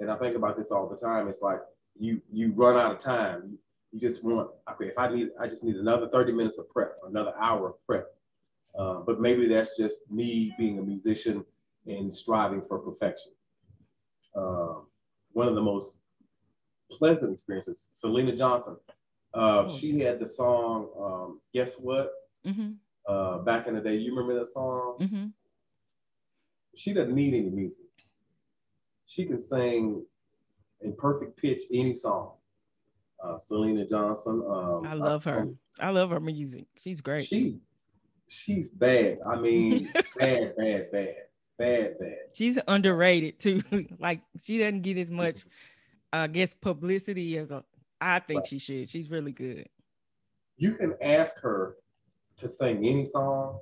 [0.00, 1.28] and I think about this all the time.
[1.28, 1.60] It's like
[1.98, 3.56] you you run out of time.
[3.94, 4.86] You, just want okay.
[4.86, 8.06] If I need, I just need another thirty minutes of prep, another hour of prep.
[8.76, 11.44] Uh, but maybe that's just me being a musician
[11.86, 13.32] and striving for perfection.
[14.36, 14.86] Um,
[15.32, 15.98] one of the most
[16.90, 18.76] pleasant experiences, Syleena Johnson.
[19.32, 22.10] Uh, Oh, she had the song um, "Guess What"
[22.44, 22.76] Mhm.
[23.08, 23.96] uh, back in the day.
[23.96, 24.98] You remember that song?
[25.00, 25.32] Mhm.
[26.76, 27.78] she doesn't need any music.
[29.06, 30.04] She can sing
[30.80, 32.32] in perfect pitch any song.
[33.24, 34.42] Uh, Syleena Johnson.
[34.46, 35.48] Um, I love her.
[35.80, 36.66] I, I love her music.
[36.76, 37.26] She's great.
[37.26, 37.56] She's
[38.28, 39.18] she's bad.
[39.26, 41.14] I mean, bad, bad, bad,
[41.58, 42.16] bad, bad.
[42.34, 43.62] She's underrated too.
[43.98, 45.44] like she doesn't get as much,
[46.12, 47.64] I guess, publicity as a.
[48.00, 48.46] I think right.
[48.46, 48.88] she should.
[48.88, 49.68] She's really good.
[50.56, 51.76] You can ask her
[52.36, 53.58] to sing any song,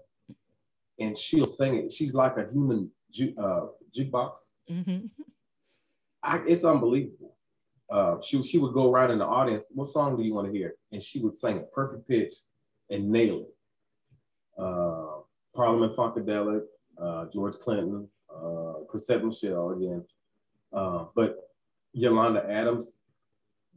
[0.98, 1.92] and she'll sing it.
[1.92, 4.38] She's like a human ju- uh, jukebox.
[4.68, 5.06] Mm-hmm.
[6.24, 7.36] I, it's unbelievable.
[7.92, 9.66] Uh, she she would go around in the audience.
[9.70, 10.74] What song do you want to hear?
[10.92, 12.32] And she would sing it perfect pitch
[12.88, 13.54] and nail it.
[14.58, 15.20] Uh,
[15.54, 16.62] Parliament Funkadelic,
[17.00, 20.04] uh, George Clinton, uh, Chrisette Michele again.
[20.72, 21.36] Uh, but
[21.92, 22.96] Yolanda Adams,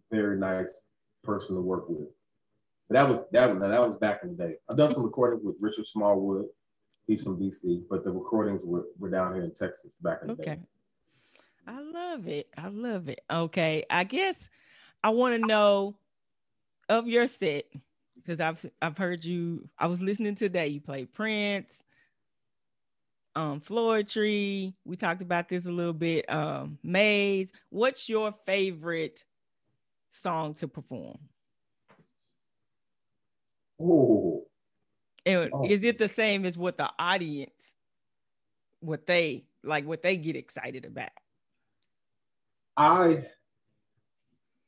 [0.10, 0.86] very nice
[1.22, 2.08] person to work with.
[2.88, 4.54] But that was that that was back in the day.
[4.70, 6.46] I've done some recordings with Richard Smallwood.
[7.06, 10.34] He's from DC, but the recordings were, were down here in Texas back in the
[10.34, 10.56] okay.
[10.56, 10.60] day.
[11.68, 12.48] I love it.
[12.58, 13.22] I love it.
[13.30, 13.86] Okay.
[13.90, 14.36] I guess
[15.04, 15.96] I want to know
[16.90, 17.66] of your set
[18.16, 19.68] because I've I've heard you.
[19.78, 20.68] I was listening today.
[20.68, 21.80] You played Prince,
[23.36, 24.74] um, Floetry.
[24.84, 26.30] We talked about this a little bit.
[26.32, 27.52] Um, Maze.
[27.70, 29.24] What's your favorite
[30.10, 31.18] song to perform?
[33.80, 34.46] Oh.
[35.26, 35.66] And oh.
[35.66, 37.74] is it the same as what the audience,
[38.80, 41.10] what they like, what they get excited about?
[42.78, 43.26] I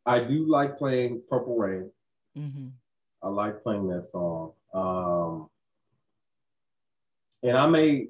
[0.05, 1.91] I do like playing Purple Rain.
[2.37, 2.67] Mm-hmm.
[3.21, 4.53] I like playing that song.
[4.73, 5.49] Um,
[7.43, 8.07] and I may,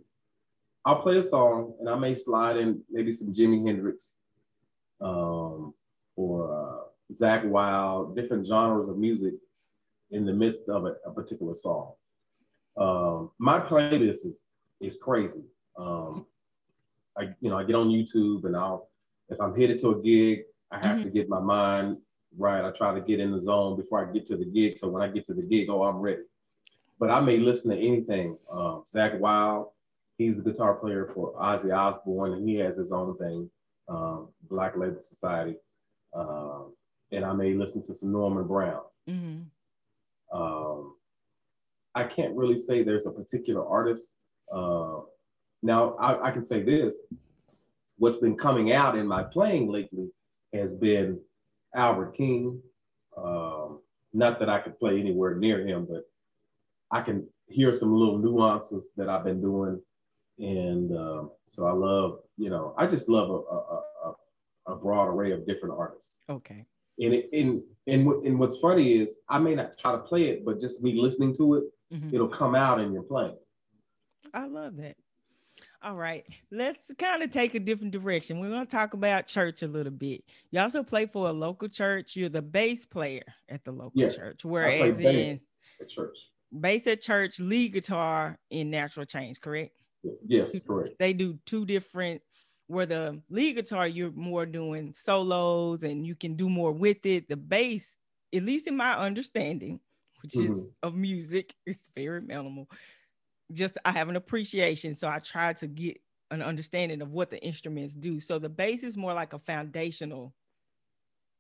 [0.85, 4.15] I'll play a song and I may slide in maybe some Jimi Hendrix
[5.01, 5.73] um,
[6.15, 9.33] or uh, Zakk Wylde, different genres of music
[10.11, 11.93] in the midst of a, a particular song.
[12.77, 14.41] Um, my playlist is
[14.79, 15.43] is crazy.
[15.77, 16.27] Um,
[17.17, 18.89] I you know I get on YouTube and I'll
[19.29, 21.03] if I'm headed to a gig, I have mm-hmm.
[21.03, 21.97] to get my mind
[22.37, 22.65] right.
[22.65, 24.77] I try to get in the zone before I get to the gig.
[24.77, 26.23] So when I get to the gig, oh, I'm ready.
[26.99, 28.37] But I may listen to anything.
[28.51, 29.67] Um, Zakk Wylde,
[30.17, 33.49] he's a guitar player for Ozzy Osbourne, and he has his own thing,
[33.87, 35.55] um, Black Label Society.
[36.13, 36.73] Um,
[37.11, 38.81] and I may listen to some Norman Brown.
[39.07, 40.37] Mm-hmm.
[40.37, 40.95] Um,
[41.95, 44.07] I can't really say there's a particular artist.
[44.53, 45.01] Uh,
[45.63, 46.95] now, I, I can say this
[47.97, 50.09] what's been coming out in my playing lately
[50.53, 51.19] has been
[51.75, 52.61] Albert King.
[53.17, 53.79] Um,
[54.13, 56.03] not that I could play anywhere near him, but
[56.91, 59.81] I can hear some little nuances that I've been doing.
[60.39, 65.05] And um, so I love, you know, I just love a, a, a, a broad
[65.05, 66.21] array of different artists.
[66.29, 66.65] Okay.
[66.99, 70.45] And, it, and, and, and what's funny is I may not try to play it,
[70.45, 72.13] but just me listening to it, mm-hmm.
[72.13, 73.37] it'll come out in your playing.
[74.33, 74.95] I love that.
[75.83, 78.39] All right, let's kind of take a different direction.
[78.39, 80.23] We're going to talk about church a little bit.
[80.49, 82.15] You also play for a local church.
[82.15, 85.39] You're the bass player at the local yeah, church, whereas in
[85.79, 86.17] at church,
[86.51, 89.71] bass at church, lead guitar in natural change, correct?
[90.25, 90.95] Yes, correct.
[90.97, 92.21] They do two different.
[92.69, 97.29] Where the lead guitar, you're more doing solos and you can do more with it.
[97.29, 97.87] The bass,
[98.35, 99.79] at least in my understanding,
[100.21, 100.53] which mm-hmm.
[100.53, 102.67] is of music, it's very minimal
[103.51, 104.95] just I have an appreciation.
[104.95, 105.99] So I try to get
[106.31, 108.19] an understanding of what the instruments do.
[108.19, 110.33] So the bass is more like a foundational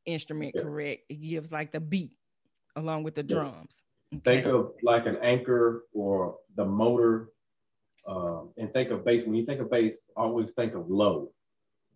[0.05, 0.63] instrument, yes.
[0.63, 1.03] correct?
[1.09, 2.13] It gives like the beat
[2.75, 3.31] along with the yes.
[3.31, 3.83] drums.
[4.15, 4.41] Okay.
[4.41, 7.29] Think of like an anchor or the motor.
[8.07, 9.25] Um, and think of bass.
[9.25, 11.31] When you think of bass, always think of low.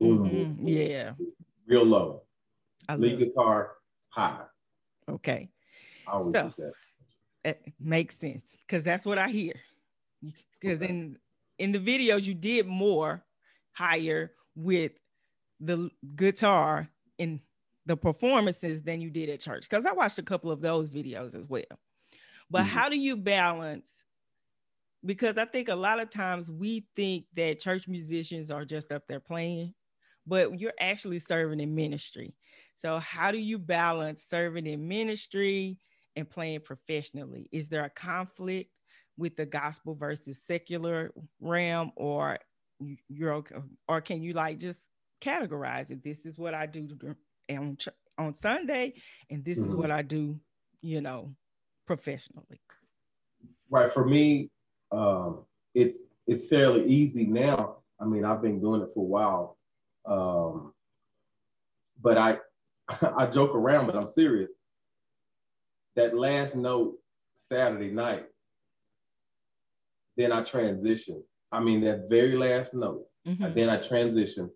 [0.01, 0.67] Mm-hmm.
[0.67, 1.13] Yeah.
[1.65, 2.23] Real low.
[2.89, 3.71] I Lead guitar
[4.09, 4.41] high.
[5.09, 5.49] Okay.
[6.05, 6.73] I always so, that.
[7.43, 9.53] It makes sense because that's what I hear
[10.59, 10.89] because okay.
[10.89, 11.17] in
[11.57, 13.23] in the videos you did more
[13.73, 14.91] higher with
[15.59, 17.39] the guitar in
[17.85, 21.35] the performances than you did at church because i watched a couple of those videos
[21.35, 21.63] as well
[22.49, 22.69] but mm-hmm.
[22.69, 24.03] how do you balance
[25.05, 29.03] because i think a lot of times we think that church musicians are just up
[29.07, 29.73] there playing
[30.27, 32.35] but you're actually serving in ministry
[32.75, 35.77] so how do you balance serving in ministry
[36.15, 38.69] and playing professionally is there a conflict
[39.21, 42.39] with the gospel versus secular realm or
[43.07, 43.55] you're okay,
[43.87, 44.79] or can you like just
[45.21, 46.03] categorize it?
[46.03, 46.89] This is what i do
[47.49, 47.77] on
[48.17, 48.93] on sunday
[49.29, 49.67] and this mm-hmm.
[49.67, 50.39] is what i do
[50.81, 51.33] you know
[51.85, 52.59] professionally.
[53.69, 54.49] Right for me
[54.91, 57.77] um it's it's fairly easy now.
[57.99, 59.57] I mean i've been doing it for a while
[60.07, 60.73] um
[62.01, 62.37] but i
[63.17, 64.49] i joke around but i'm serious.
[65.95, 66.97] That last note
[67.35, 68.25] saturday night
[70.21, 71.23] then I transition.
[71.51, 73.53] I mean, that very last note, Mm-hmm.
[73.53, 74.49] then I transition.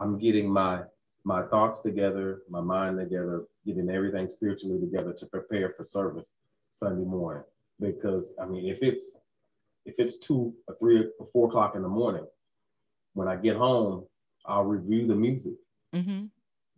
[0.00, 0.80] I'm getting my
[1.22, 6.26] my thoughts together, my mind together, getting everything spiritually together to prepare for service
[6.70, 7.44] Sunday morning.
[7.78, 9.12] Because I mean, if it's
[9.86, 12.26] if it's two or three or four o'clock in the morning,
[13.14, 14.06] when I get home,
[14.44, 15.54] I'll review the music
[15.94, 16.24] mm-hmm.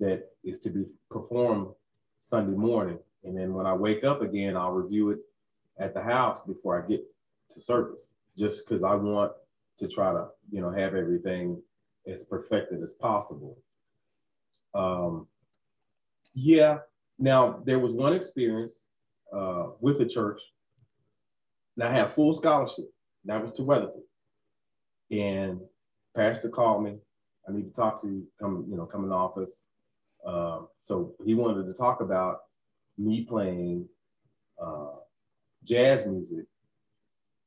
[0.00, 1.68] that is to be performed
[2.18, 2.98] Sunday morning.
[3.24, 5.20] And then when I wake up again, I'll review it
[5.78, 7.02] at the house before I get
[7.50, 9.32] to service, just because I want
[9.78, 11.60] to try to, you know, have everything
[12.06, 13.58] as perfected as possible.
[14.74, 15.26] Um,
[16.34, 16.78] yeah.
[17.18, 18.86] Now there was one experience
[19.34, 20.40] uh, with the church.
[21.76, 22.92] And I had full scholarship.
[23.24, 24.02] That was to Weatherford.
[25.10, 25.60] And
[26.16, 26.96] pastor called me.
[27.48, 28.26] I need to talk to you.
[28.40, 29.66] Come, you know, come in the office.
[30.26, 32.40] Um, so he wanted to talk about
[32.98, 33.88] me playing
[34.62, 34.92] uh,
[35.64, 36.46] jazz music,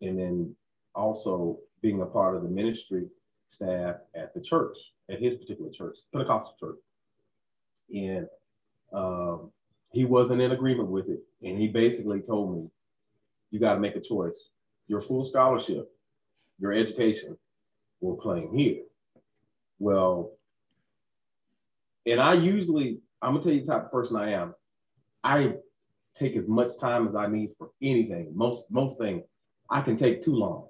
[0.01, 0.55] and then
[0.95, 3.07] also being a part of the ministry
[3.47, 4.77] staff at the church,
[5.09, 6.79] at his particular church, Pentecostal church.
[7.93, 8.27] And
[8.93, 9.51] um,
[9.91, 11.19] he wasn't in agreement with it.
[11.43, 12.69] And he basically told me,
[13.51, 14.49] you got to make a choice.
[14.87, 15.91] Your full scholarship,
[16.59, 17.37] your education,
[18.01, 18.83] we're playing here.
[19.79, 20.31] Well,
[22.05, 24.53] and I usually, I'm gonna tell you the type of person I am.
[25.23, 25.53] I
[26.15, 28.31] take as much time as I need for anything.
[28.33, 29.23] Most most things
[29.69, 30.67] I can take too long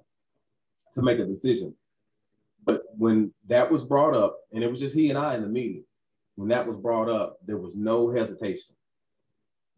[0.96, 1.74] to make a decision.
[2.64, 5.48] But when that was brought up, and it was just he and I in the
[5.48, 5.84] meeting,
[6.34, 8.74] when that was brought up, there was no hesitation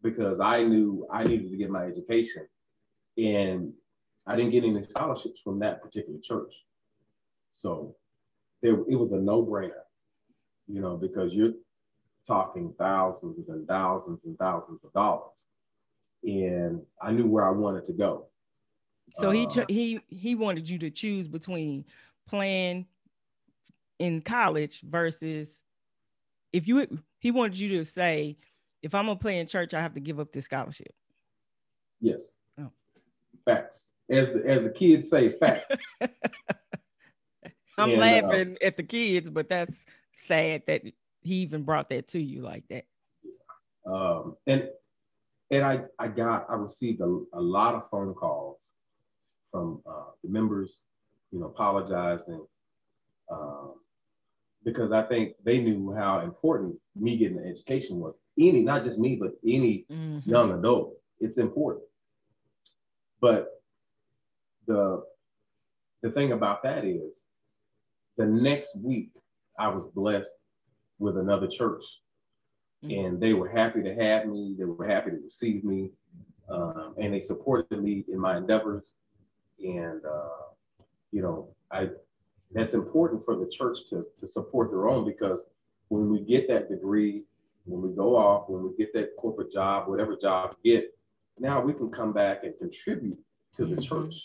[0.01, 2.47] because I knew I needed to get my education.
[3.17, 3.73] And
[4.25, 6.53] I didn't get any scholarships from that particular church.
[7.51, 7.95] So
[8.61, 9.83] there, it was a no brainer,
[10.67, 11.53] you know, because you're
[12.25, 15.47] talking thousands and thousands and thousands of dollars.
[16.23, 18.28] And I knew where I wanted to go.
[19.13, 21.85] So uh, he ch- he he wanted you to choose between
[22.27, 22.85] playing
[23.97, 25.61] in college versus
[26.53, 26.87] if you
[27.19, 28.37] he wanted you to say
[28.81, 30.93] if I'm gonna play in church, I have to give up this scholarship.
[31.99, 32.21] Yes.
[32.59, 32.71] Oh.
[33.45, 33.91] Facts.
[34.09, 35.75] As the as the kids say, facts.
[37.77, 39.75] I'm and, uh, laughing uh, at the kids, but that's
[40.27, 40.83] sad that
[41.21, 42.85] he even brought that to you like that.
[43.85, 44.69] Um, and
[45.51, 48.59] and I I got I received a, a lot of phone calls
[49.51, 50.79] from uh, the members,
[51.31, 52.45] you know, apologizing
[53.31, 53.75] um,
[54.63, 58.17] because I think they knew how important me getting an education was.
[58.37, 60.29] Any, not just me, but any mm-hmm.
[60.29, 61.85] young adult, it's important.
[63.21, 63.61] But
[64.67, 65.03] the
[66.01, 67.25] the thing about that is
[68.17, 69.11] the next week
[69.57, 70.31] I was blessed
[70.99, 71.83] with another church.
[72.83, 73.05] Mm-hmm.
[73.05, 74.55] And they were happy to have me.
[74.57, 75.91] They were happy to receive me.
[76.49, 78.83] Um, and they supported me in my endeavors.
[79.63, 80.45] And, uh,
[81.11, 81.89] you know, I
[82.51, 85.45] that's important for the church to, to support their own because
[85.89, 87.23] when we get that degree,
[87.65, 90.95] when we go off, when we get that corporate job, whatever job we get,
[91.37, 93.19] now we can come back and contribute
[93.53, 93.81] to the mm-hmm.
[93.81, 94.15] church,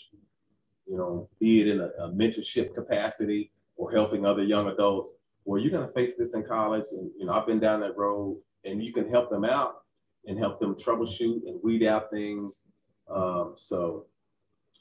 [0.87, 5.11] you know, be it in a, a mentorship capacity, or helping other young adults
[5.45, 7.95] well you're going to face this in college and you know i've been down that
[7.97, 9.83] road and you can help them out
[10.25, 12.63] and help them troubleshoot and weed out things
[13.09, 14.05] um, so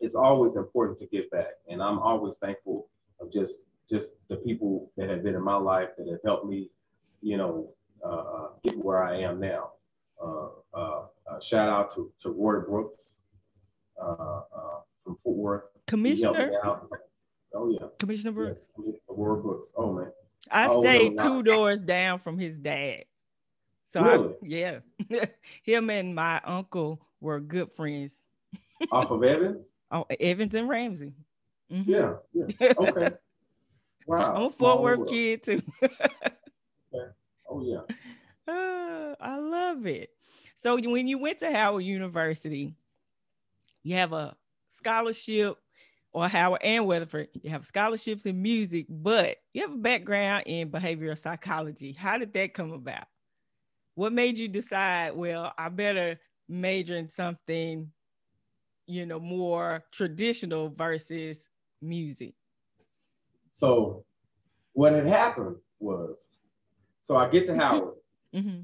[0.00, 2.88] it's always important to give back and i'm always thankful
[3.20, 6.68] of just just the people that have been in my life that have helped me
[7.22, 7.68] you know
[8.04, 9.70] uh, uh get where i am now
[10.22, 13.16] uh, uh, uh shout out to, to roy brooks
[14.00, 14.40] uh,
[15.04, 16.50] from fort worth commissioner
[17.54, 17.86] Oh yeah.
[17.98, 18.68] Commissioner Brooks.
[18.84, 18.96] Yes.
[19.08, 19.70] Ward Brooks.
[19.76, 20.10] Oh man.
[20.50, 23.04] I oh, stayed two doors down from his dad.
[23.92, 24.28] So really?
[24.28, 25.24] I, yeah.
[25.62, 28.12] Him and my uncle were good friends.
[28.90, 29.68] Off of Evans?
[29.94, 31.14] Oh, Evans and Ramsey.
[31.72, 31.90] Mm-hmm.
[31.90, 32.72] Yeah, yeah.
[32.78, 33.10] Okay.
[34.06, 34.34] Wow.
[34.34, 35.62] I'm a Fort Worth kid too.
[35.82, 37.10] okay.
[37.48, 37.80] Oh yeah.
[38.46, 40.10] Uh, I love it.
[40.62, 42.74] So when you went to Howard University,
[43.82, 44.36] you have a
[44.68, 45.56] scholarship
[46.12, 50.70] or Howard and Weatherford, you have scholarships in music, but you have a background in
[50.70, 51.92] behavioral psychology.
[51.92, 53.06] How did that come about?
[53.94, 57.90] What made you decide, well, I better major in something,
[58.86, 61.48] you know, more traditional versus
[61.80, 62.34] music?
[63.50, 64.04] So,
[64.72, 66.18] what had happened was,
[67.00, 67.94] so I get to Howard,
[68.34, 68.60] mm-hmm.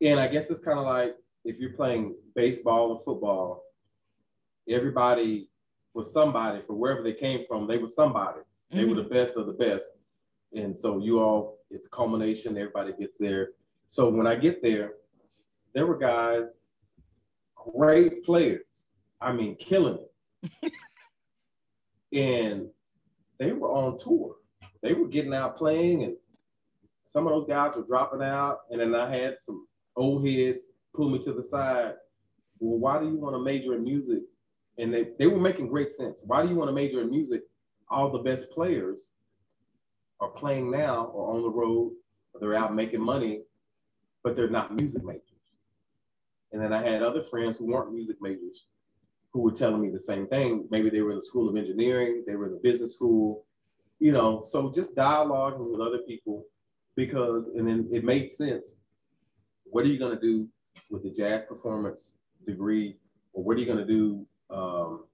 [0.00, 3.62] and I guess it's kind of like if you're playing baseball or football,
[4.68, 5.48] everybody
[5.94, 8.40] was somebody, for wherever they came from, they were somebody.
[8.70, 8.90] They mm-hmm.
[8.90, 9.86] were the best of the best.
[10.52, 13.50] And so you all, it's a culmination, everybody gets there.
[13.86, 14.92] So when I get there,
[15.74, 16.58] there were guys,
[17.54, 18.64] great players.
[19.20, 20.72] I mean, killing it.
[22.12, 22.68] and
[23.38, 24.36] they were on tour.
[24.82, 26.16] they were getting out playing, and
[27.04, 28.60] some of those guys were dropping out.
[28.70, 29.66] And then I had some
[29.96, 31.94] old heads pull me to the side.
[32.58, 34.22] Well, why do you want to major in music?
[34.78, 36.20] And they, they were making great sense.
[36.22, 37.42] Why do you want to major in music?
[37.90, 39.00] All the best players
[40.20, 41.92] are playing now or on the road,
[42.32, 43.42] or they're out making money,
[44.22, 45.24] but they're not music majors.
[46.52, 48.66] And then I had other friends who weren't music majors
[49.32, 50.66] who were telling me the same thing.
[50.70, 53.44] Maybe they were in the school of engineering, they were in the business school,
[53.98, 54.44] you know.
[54.44, 56.44] So just dialoguing with other people
[56.96, 58.74] because, and then it made sense.
[59.64, 60.48] What are you going to do
[60.90, 62.14] with the jazz performance
[62.46, 62.96] degree,
[63.32, 65.04] or what are you going to do um,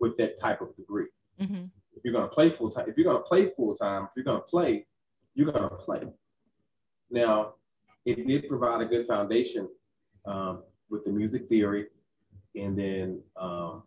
[0.00, 1.06] with that type of degree?
[1.40, 1.64] Mm-hmm.
[1.96, 4.10] If you're going to play full time, if you're going to play full time, if
[4.16, 4.86] you're going to play,
[5.34, 6.02] you're going to play.
[7.10, 7.54] Now,
[8.04, 9.68] it did provide a good foundation
[10.26, 11.86] um, with the music theory
[12.54, 13.82] and then um,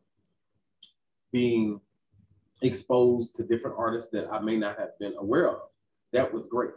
[1.32, 1.80] being
[2.61, 5.59] exposed to different artists that I may not have been aware of.
[6.14, 6.72] That was great.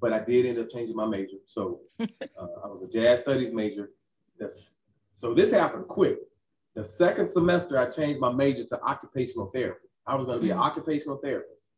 [0.00, 1.38] But I did end up changing my major.
[1.46, 2.04] So uh,
[2.38, 3.90] I was a jazz studies major.
[4.38, 4.78] That's,
[5.12, 6.18] so this happened quick.
[6.74, 9.88] The second semester, I changed my major to occupational therapy.
[10.06, 10.62] I was going to be an mm.
[10.62, 11.70] occupational therapist.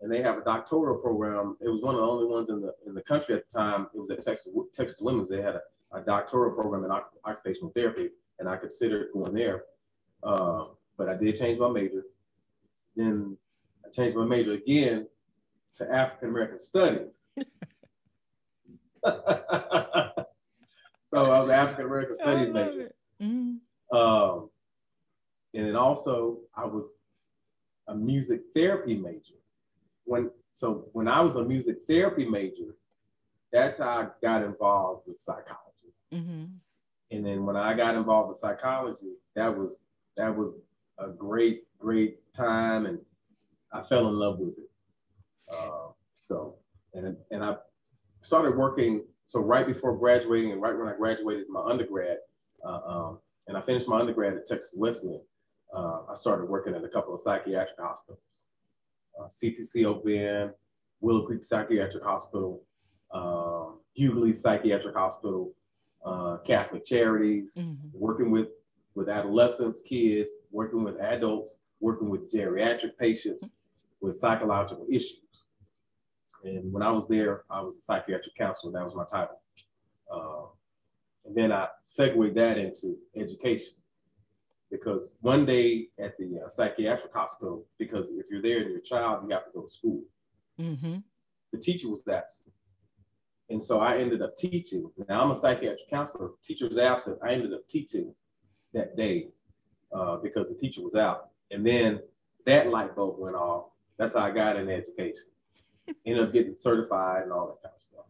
[0.00, 1.56] And they have a doctoral program.
[1.60, 3.88] It was one of the only ones in the in the country at the time.
[3.92, 5.28] It was at Texas Texas Women's.
[5.28, 5.62] They had a,
[5.92, 6.90] a doctoral program in
[7.24, 9.64] occupational therapy and I considered going there.
[10.22, 10.66] Uh,
[10.96, 12.02] but I did change my major.
[12.96, 13.36] Then
[13.86, 15.06] I changed my major again
[15.76, 17.28] to African American Studies.
[21.04, 22.92] so I was African American Studies major.
[23.22, 23.96] Mm-hmm.
[23.96, 24.50] Um,
[25.54, 26.86] and then also I was
[27.88, 29.34] a music therapy major.
[30.04, 32.74] When so when I was a music therapy major,
[33.52, 35.94] that's how I got involved with psychology.
[36.12, 36.44] Mm-hmm.
[37.10, 39.84] And then when I got involved with psychology, that was
[40.16, 40.58] that was
[40.98, 42.98] a great, great time, and
[43.72, 44.70] I fell in love with it.
[45.50, 46.56] Uh, so,
[46.94, 47.56] and and I
[48.22, 49.04] started working.
[49.26, 52.18] So right before graduating, and right when I graduated my undergrad,
[52.64, 55.20] uh, um, and I finished my undergrad at Texas Wesleyan,
[55.74, 58.44] uh, I started working at a couple of psychiatric hospitals,
[59.20, 59.28] uh,
[60.04, 60.52] Bend,
[61.00, 62.62] Willow Creek Psychiatric Hospital,
[63.12, 65.52] um, Huguley Psychiatric Hospital,
[66.08, 67.88] uh, Catholic Charities, mm-hmm.
[67.92, 68.48] working with
[68.94, 74.06] with adolescents, kids, working with adults, working with geriatric patients mm-hmm.
[74.06, 75.44] with psychological issues.
[76.44, 78.72] And when I was there, I was a psychiatric counselor.
[78.72, 79.40] That was my title.
[80.12, 80.46] Uh,
[81.26, 83.74] and then I segued that into education
[84.70, 88.82] because one day at the uh, psychiatric hospital, because if you're there and you're a
[88.82, 90.02] child, you have to go to school.
[90.60, 90.96] Mm-hmm.
[91.52, 92.52] The teacher was absent.
[93.50, 94.90] And so I ended up teaching.
[95.08, 96.30] Now I'm a psychiatric counselor.
[96.44, 97.18] Teacher was absent.
[97.24, 98.14] I ended up teaching
[98.74, 99.28] that day
[99.92, 101.30] uh, because the teacher was out.
[101.50, 102.00] And then
[102.46, 103.66] that light bulb went off.
[103.98, 105.24] That's how I got into education.
[106.06, 108.04] ended up getting certified and all that kind of stuff.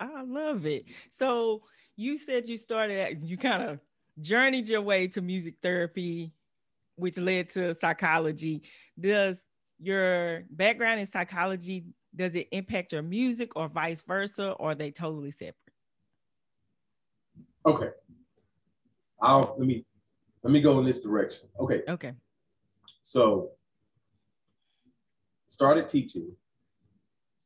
[0.00, 0.84] I love it.
[1.10, 1.62] So
[1.96, 3.80] you said you started at, you kind of
[4.20, 6.32] journeyed your way to music therapy,
[6.96, 8.62] which led to psychology.
[8.98, 9.38] Does
[9.80, 11.84] your background in psychology
[12.18, 15.54] does it impact your music or vice versa or are they totally separate?
[17.64, 17.90] Okay.
[19.22, 19.84] I'll let me
[20.42, 21.48] let me go in this direction.
[21.60, 21.82] Okay.
[21.88, 22.12] Okay.
[23.04, 23.52] So
[25.46, 26.30] started teaching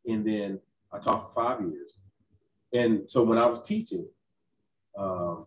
[0.06, 0.58] and then
[0.92, 1.98] i taught for five years.
[2.72, 4.06] And so when i was teaching
[4.98, 5.46] um,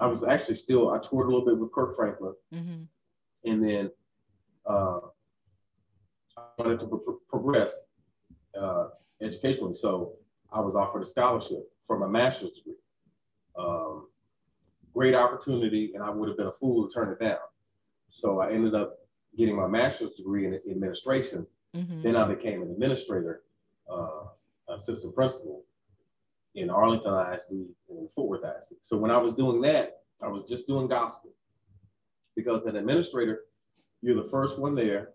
[0.00, 2.34] i was actually still i toured a little bit with kirk franklin.
[2.52, 3.50] Mm-hmm.
[3.50, 3.90] and then
[4.68, 5.00] uh,
[6.36, 7.72] i wanted to pro- progress
[8.60, 8.88] uh,
[9.20, 9.74] educationally.
[9.74, 10.14] So
[10.52, 12.74] I was offered a scholarship for my master's degree.
[13.58, 14.08] Um,
[14.94, 17.38] great opportunity, and I would have been a fool to turn it down.
[18.08, 18.98] So I ended up
[19.36, 21.46] getting my master's degree in administration.
[21.74, 22.02] Mm-hmm.
[22.02, 23.42] Then I became an administrator,
[23.90, 24.24] uh,
[24.68, 25.64] assistant principal
[26.54, 27.50] in Arlington ISD
[27.88, 28.74] and Fort Worth ISD.
[28.82, 31.30] So when I was doing that, I was just doing gospel
[32.36, 33.40] because an administrator,
[34.02, 35.10] you're the first one there,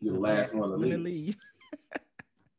[0.00, 1.36] you're the last one to leave.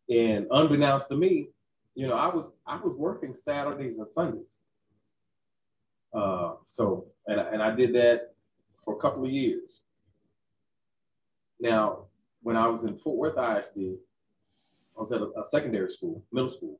[0.10, 1.50] And unbeknownst to me,
[1.96, 4.60] you know, I was I was working Saturdays and Sundays.
[6.14, 8.34] Uh, so and and I did that
[8.84, 9.82] for a couple of years.
[11.60, 12.06] Now,
[12.42, 13.96] when I was in Fort Worth ISD,
[14.98, 16.80] I was at a, a secondary school, middle school.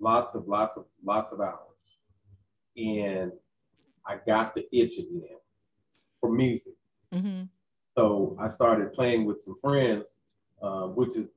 [0.00, 1.98] Lots of lots of lots of hours,
[2.76, 3.32] and
[4.06, 5.38] I got the itch again
[6.20, 6.74] for music.
[7.14, 7.44] Mm-hmm.
[7.94, 10.18] So I started playing with some friends,
[10.62, 11.28] uh, which is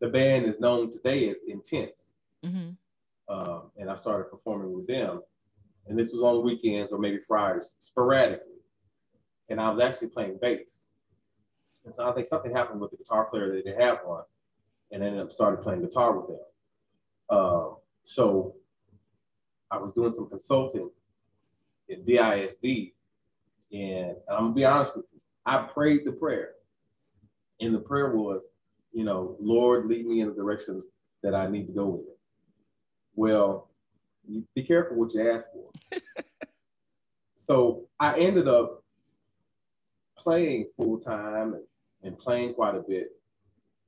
[0.00, 2.12] the band is known today as Intense.
[2.44, 2.70] Mm-hmm.
[3.34, 5.22] Um, and I started performing with them.
[5.86, 8.60] And this was on weekends or maybe Fridays, sporadically.
[9.48, 10.86] And I was actually playing bass.
[11.84, 14.24] And so I think something happened with the guitar player that they have one.
[14.92, 16.38] and ended up started playing guitar with them.
[17.28, 17.70] Uh,
[18.04, 18.54] so
[19.70, 20.90] I was doing some consulting
[21.88, 22.92] in DISD,
[23.72, 26.52] and I'm gonna be honest with you, I prayed the prayer,
[27.60, 28.42] and the prayer was,
[28.94, 30.82] you know, Lord, lead me in the direction
[31.22, 32.18] that I need to go with it.
[33.16, 33.68] Well,
[34.26, 36.00] you be careful what you ask for.
[37.36, 38.84] so I ended up
[40.16, 41.64] playing full time and,
[42.04, 43.08] and playing quite a bit.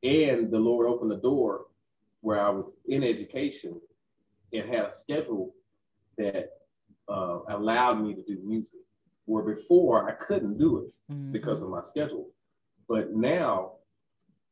[0.03, 1.67] And the Lord opened the door
[2.21, 3.81] where I was in education
[4.53, 5.55] and had a schedule
[6.19, 6.51] that
[7.09, 8.81] uh, allowed me to do music,
[9.27, 11.33] where before I couldn't do it mm-hmm.
[11.33, 12.29] because of my schedule.
[12.89, 13.73] But now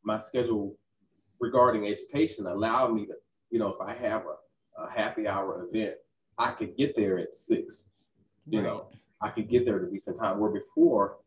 [0.05, 0.76] my schedule
[1.40, 3.14] regarding education allowed me to,
[3.50, 5.94] you know, if I have a, a happy hour event,
[6.38, 7.90] I could get there at six.
[8.46, 8.66] You right.
[8.66, 8.90] know,
[9.20, 10.38] I could get there to decent time.
[10.38, 11.18] Where before,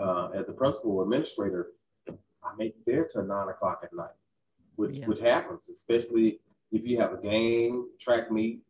[0.00, 1.68] uh, as a principal administrator,
[2.08, 4.14] I make it there till nine o'clock at night,
[4.76, 5.06] which yeah.
[5.06, 6.40] which happens, especially
[6.72, 8.60] if you have a game, track meet,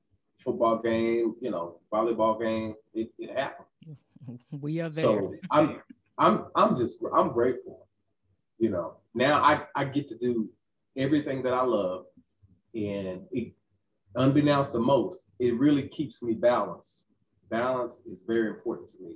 [0.45, 2.75] football game, you know, volleyball game.
[2.95, 3.69] It, it happens.
[4.51, 5.05] We are there.
[5.05, 5.81] So I'm
[6.19, 7.87] I'm I'm just I'm grateful.
[8.59, 10.49] You know, now I I get to do
[10.97, 12.05] everything that I love,
[12.75, 13.55] and it,
[14.15, 17.05] unbeknownst to most, it really keeps me balanced.
[17.49, 19.15] Balance is very important to me,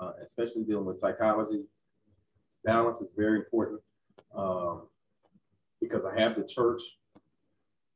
[0.00, 1.62] uh, especially dealing with psychology.
[2.64, 3.80] Balance is very important
[4.36, 4.88] um,
[5.80, 6.82] because I have the church,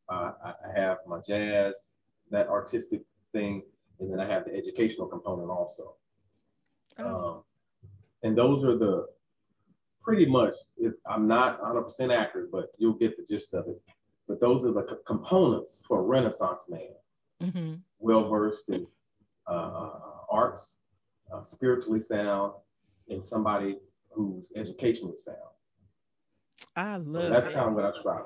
[0.08, 1.74] uh, I have my jazz,
[2.30, 3.02] that artistic
[3.32, 3.62] thing,
[4.00, 5.94] and then I have the educational component also.
[6.98, 7.04] Oh.
[7.04, 7.42] Um,
[8.22, 9.06] and those are the
[10.08, 10.54] pretty much,
[11.06, 13.78] I'm not 100% accurate, but you'll get the gist of it.
[14.26, 16.94] But those are the co- components for a Renaissance man,
[17.42, 17.74] mm-hmm.
[17.98, 18.86] well versed in
[19.46, 19.90] uh,
[20.30, 20.76] arts,
[21.30, 22.54] uh, spiritually sound,
[23.10, 23.76] and somebody
[24.10, 25.36] who's educationally sound.
[26.74, 28.24] I love so that's kind of what I strive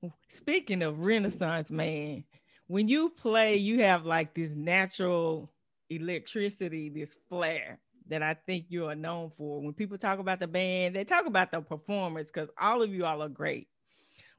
[0.00, 0.12] for.
[0.28, 2.22] Speaking of Renaissance man,
[2.68, 5.52] when you play, you have like this natural
[5.90, 9.60] electricity, this flair that I think you are known for.
[9.60, 13.04] When people talk about the band, they talk about the performance because all of you
[13.04, 13.68] all are great.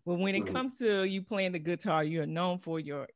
[0.05, 0.55] But when it mm-hmm.
[0.55, 3.07] comes to you playing the guitar, you're known for your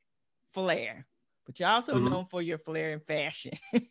[0.53, 1.05] flair,
[1.45, 2.09] but you're also mm-hmm.
[2.09, 3.53] known for your flair and fashion.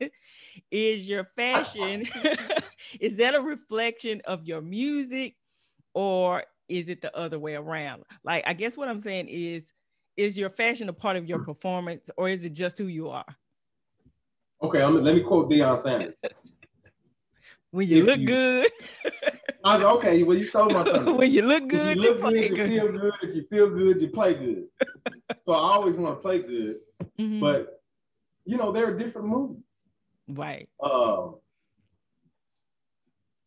[0.70, 2.06] is your fashion,
[3.00, 5.36] is that a reflection of your music
[5.94, 8.04] or is it the other way around?
[8.24, 9.64] Like, I guess what I'm saying is,
[10.16, 13.26] is your fashion a part of your performance or is it just who you are?
[14.62, 16.14] Okay, I'm, let me quote Deion Sanders.
[17.70, 18.70] when you if look you, good.
[19.64, 20.22] I was like, okay.
[20.22, 21.12] Well, you stole my thunder.
[21.12, 23.14] when you look good, if you, look you good, good, you feel good.
[23.22, 24.64] If you feel good, you play good.
[25.40, 26.76] so I always want to play good,
[27.18, 27.40] mm-hmm.
[27.40, 27.82] but
[28.44, 29.60] you know there are different moods.
[30.28, 30.68] Right.
[30.82, 31.36] Um,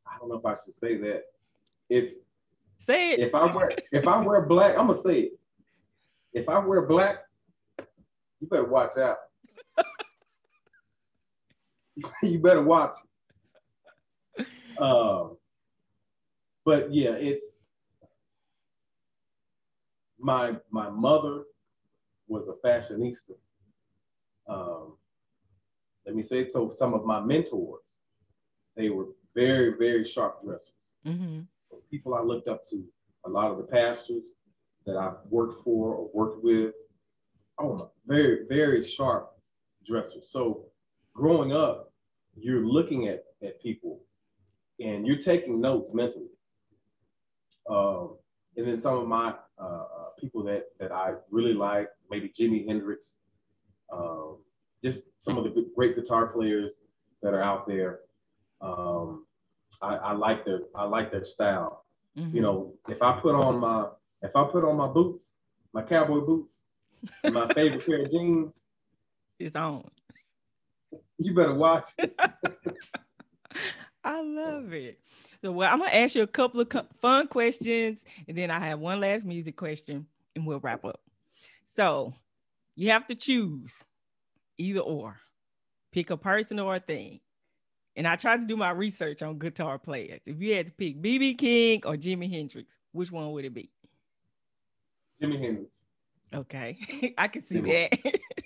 [0.05, 1.24] I don't know if I should say that.
[1.89, 2.14] If
[2.78, 3.20] say it.
[3.20, 5.39] If I wear if I wear black, I'm gonna say it.
[6.34, 7.20] If I wear black,
[8.39, 9.18] you better watch out.
[12.24, 12.95] you better watch.
[14.80, 15.38] Um,
[16.66, 17.64] but yeah, it's
[20.20, 21.43] my my mother
[22.28, 23.32] was a fashionista.
[24.47, 24.95] Um,
[26.06, 26.52] let me say it.
[26.52, 27.82] So some of my mentors,
[28.76, 30.91] they were very very sharp dressers.
[31.06, 31.41] Mm-hmm.
[31.91, 32.84] People I looked up to.
[33.26, 34.34] A lot of the pastors
[34.86, 36.74] that I've worked for or worked with,
[37.60, 39.32] oh, very very sharp
[39.86, 40.30] dressers.
[40.32, 40.66] So
[41.14, 41.89] growing up,
[42.42, 44.02] you're looking at at people
[44.80, 46.30] and you're taking notes mentally.
[47.70, 48.18] Um,
[48.58, 52.68] and then some of my uh, uh, people that that I really like, maybe Jimi
[52.68, 53.16] Hendrix,
[53.94, 54.38] um,
[54.84, 56.82] just some of the great guitar players
[57.22, 58.00] that are out there.
[58.62, 59.26] Um,
[59.82, 61.86] I, I, like their I like their style.
[62.18, 62.36] Mm-hmm.
[62.36, 63.88] You know, if I put on my
[64.22, 65.36] if I put on my boots,
[65.74, 66.64] my cowboy boots,
[67.24, 68.62] my favorite pair of jeans,
[69.40, 69.90] it's on.
[71.20, 71.86] You better watch.
[74.03, 74.99] I love it.
[75.41, 76.70] So, well, I'm gonna ask you a couple of
[77.01, 81.01] fun questions, and then I have one last music question, and we'll wrap up.
[81.76, 82.13] So,
[82.76, 83.84] you have to choose
[84.57, 85.17] either or.
[85.91, 87.20] Pick a person or a thing.
[87.95, 90.22] And I tried to do my research on guitar players.
[90.26, 93.70] If you had to pick BB King or Jimi Hendrix, which one would it be?
[95.22, 95.76] Jimi Hendrix.
[96.34, 96.78] Okay,
[97.17, 97.89] I can see Jimi.
[98.03, 98.20] that.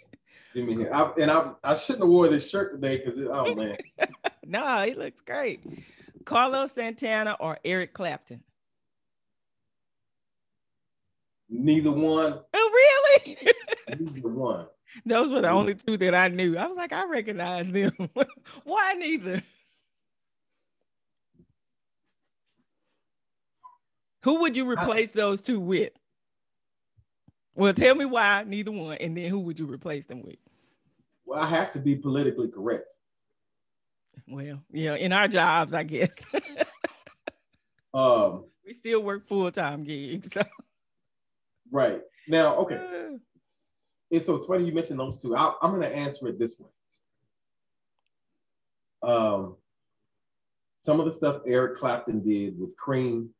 [0.53, 0.91] Hendrix.
[0.93, 3.77] I, and I, I shouldn't have wore this shirt today because it's oh man.
[4.45, 5.63] no, he looks great.
[6.25, 8.41] Carlos Santana or Eric Clapton?
[11.49, 12.39] Neither one.
[12.53, 13.37] Oh, really?
[13.99, 14.65] Neither one.
[15.05, 16.57] Those were the only two that I knew.
[16.57, 17.91] I was like, I recognize them.
[18.63, 19.43] Why neither?
[24.21, 25.91] Who would you replace I, those two with?
[27.55, 30.37] Well, tell me why neither one, and then who would you replace them with?
[31.33, 32.85] Well, I have to be politically correct.
[34.27, 36.11] Well, yeah, in our jobs, I guess.
[37.95, 40.29] um, we still work full time gigs.
[40.31, 40.43] So.
[41.71, 42.75] Right now, okay.
[44.11, 45.35] and so it's funny you mentioned those two.
[45.35, 46.69] i am going to answer it this way.
[49.01, 49.55] Um,
[50.81, 53.31] some of the stuff Eric Clapton did with Cream,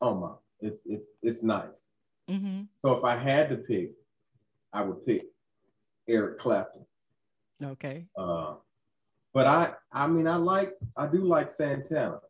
[0.00, 0.32] oh my,
[0.68, 1.90] it's it's it's nice.
[2.28, 2.62] Mm-hmm.
[2.78, 3.92] So if I had to pick,
[4.72, 5.26] I would pick
[6.08, 6.84] Eric Clapton.
[7.62, 8.06] Okay.
[8.16, 8.54] Uh,
[9.32, 12.20] but I I mean I like I do like Santana.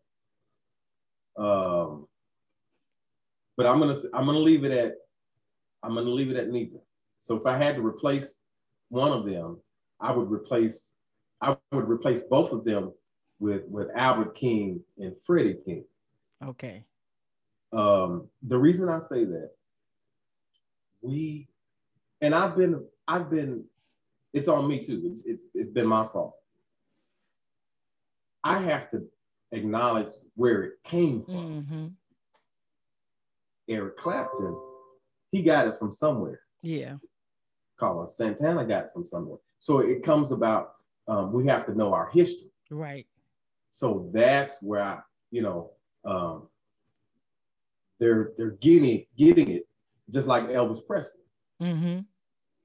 [1.37, 2.07] Um,
[3.57, 4.95] but I'm gonna I'm gonna leave it at
[5.83, 6.79] I'm gonna leave it at neither.
[7.21, 8.39] So if I had to replace
[8.89, 9.61] one of them,
[10.01, 10.93] I would replace
[11.41, 12.93] I would replace both of them
[13.39, 15.85] with with Albert King and Freddie King.
[16.43, 16.85] Okay.
[17.73, 19.51] Um, the reason I say that,
[21.03, 21.49] we,
[22.21, 23.65] and I've been I've been,
[24.35, 25.01] it's on me too.
[25.05, 26.35] It's it's it's been my fault.
[28.43, 29.03] I have to
[29.53, 31.63] acknowledge where it came from.
[31.63, 31.87] Mm-hmm.
[33.69, 34.61] Eric Clapton,
[35.31, 36.41] he got it from somewhere.
[36.63, 36.97] Yeah.
[37.79, 39.39] Carlos Santana got it from somewhere.
[39.61, 40.75] So it comes about
[41.09, 42.51] um, we have to know our history.
[42.71, 43.07] Right.
[43.71, 44.99] So that's where I,
[45.31, 45.71] you know,
[46.05, 46.49] um,
[47.99, 49.67] they're they're getting getting it
[50.11, 51.21] just like Elvis Presley.
[51.63, 52.01] Mm-hmm.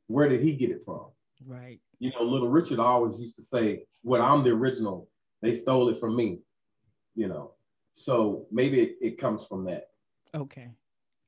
[0.08, 1.06] Where did he get it from?
[1.46, 1.80] Right.
[2.00, 5.08] You know, Little Richard always used to say, "Well, I'm the original.
[5.42, 6.40] They stole it from me."
[7.16, 7.52] You know,
[7.94, 9.90] so maybe it, it comes from that.
[10.36, 10.70] Okay,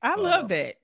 [0.02, 0.76] I love uh, that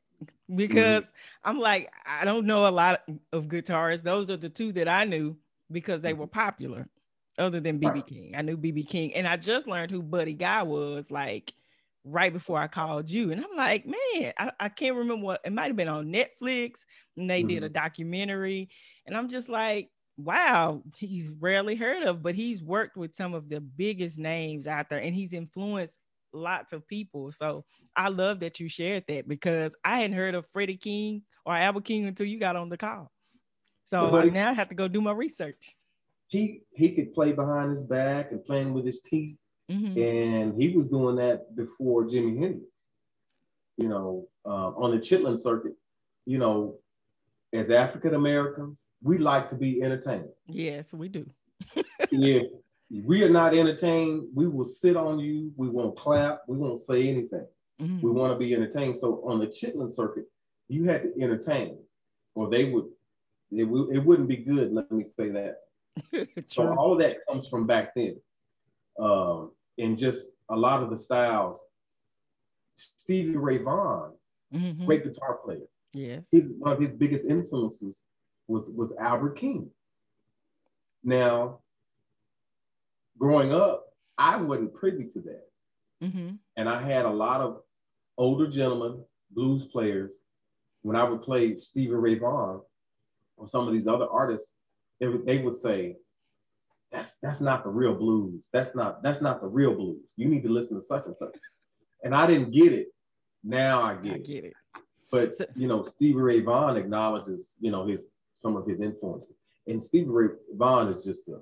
[0.53, 1.49] because mm-hmm.
[1.49, 4.03] I'm like I don't know a lot of guitarists.
[4.03, 5.37] Those are the two that I knew
[5.71, 6.21] because they mm-hmm.
[6.21, 6.87] were popular.
[7.39, 8.07] Other than BB right.
[8.07, 11.53] King, I knew BB King, and I just learned who Buddy Guy was like
[12.07, 13.31] right before I called you.
[13.31, 16.75] And I'm like, man, I, I can't remember what it might have been on Netflix
[17.15, 17.47] and they mm-hmm.
[17.47, 17.73] did a mm-hmm.
[17.73, 18.69] documentary.
[19.05, 23.49] And I'm just like, wow, he's rarely heard of, but he's worked with some of
[23.49, 25.99] the biggest names out there and he's influenced
[26.33, 27.31] lots of people.
[27.31, 31.55] So I love that you shared that because I hadn't heard of Freddie King or
[31.55, 33.11] Albert King until you got on the call.
[33.85, 35.75] So now I have to go do my research.
[36.27, 39.37] He he could play behind his back and playing with his teeth.
[39.71, 40.01] Mm-hmm.
[40.01, 42.71] And he was doing that before Jimi Hendrix.
[43.77, 45.73] You know, uh, on the Chitlin circuit,
[46.25, 46.75] you know,
[47.53, 50.29] as African Americans, we like to be entertained.
[50.47, 51.29] Yes, we do.
[51.75, 52.51] if
[52.89, 55.51] we are not entertained, we will sit on you.
[55.55, 56.41] We won't clap.
[56.47, 57.45] We won't say anything.
[57.81, 58.01] Mm-hmm.
[58.01, 58.97] We want to be entertained.
[58.97, 60.25] So on the Chitlin circuit,
[60.67, 61.77] you had to entertain,
[62.35, 62.85] or they would.
[63.51, 64.73] It, w- it wouldn't be good.
[64.73, 65.57] Let me say that.
[66.45, 68.19] so all of that comes from back then.
[68.99, 71.59] Um, and just a lot of the styles.
[72.75, 74.11] Stevie Ray Vaughan,
[74.53, 74.85] mm-hmm.
[74.85, 75.67] great guitar player.
[75.93, 76.23] Yes.
[76.31, 78.03] His one of his biggest influences
[78.47, 79.69] was was Albert King.
[81.03, 81.59] Now,
[83.17, 85.47] growing up, I wasn't privy to that.
[86.03, 86.35] Mm-hmm.
[86.57, 87.61] And I had a lot of
[88.17, 90.11] older gentlemen, blues players,
[90.81, 92.61] when I would play Stevie Ray Vaughan
[93.35, 94.51] or some of these other artists,
[94.99, 95.97] they would, they would say,
[96.91, 98.41] that's that's not the real blues.
[98.53, 100.13] That's not that's not the real blues.
[100.15, 101.35] You need to listen to such and such.
[102.03, 102.87] And I didn't get it.
[103.43, 104.53] Now I get, I get it.
[105.11, 109.33] But you know, Stevie Ray Vaughan acknowledges, you know, his some of his influences.
[109.67, 111.39] And Stevie Ray Vaughan is just a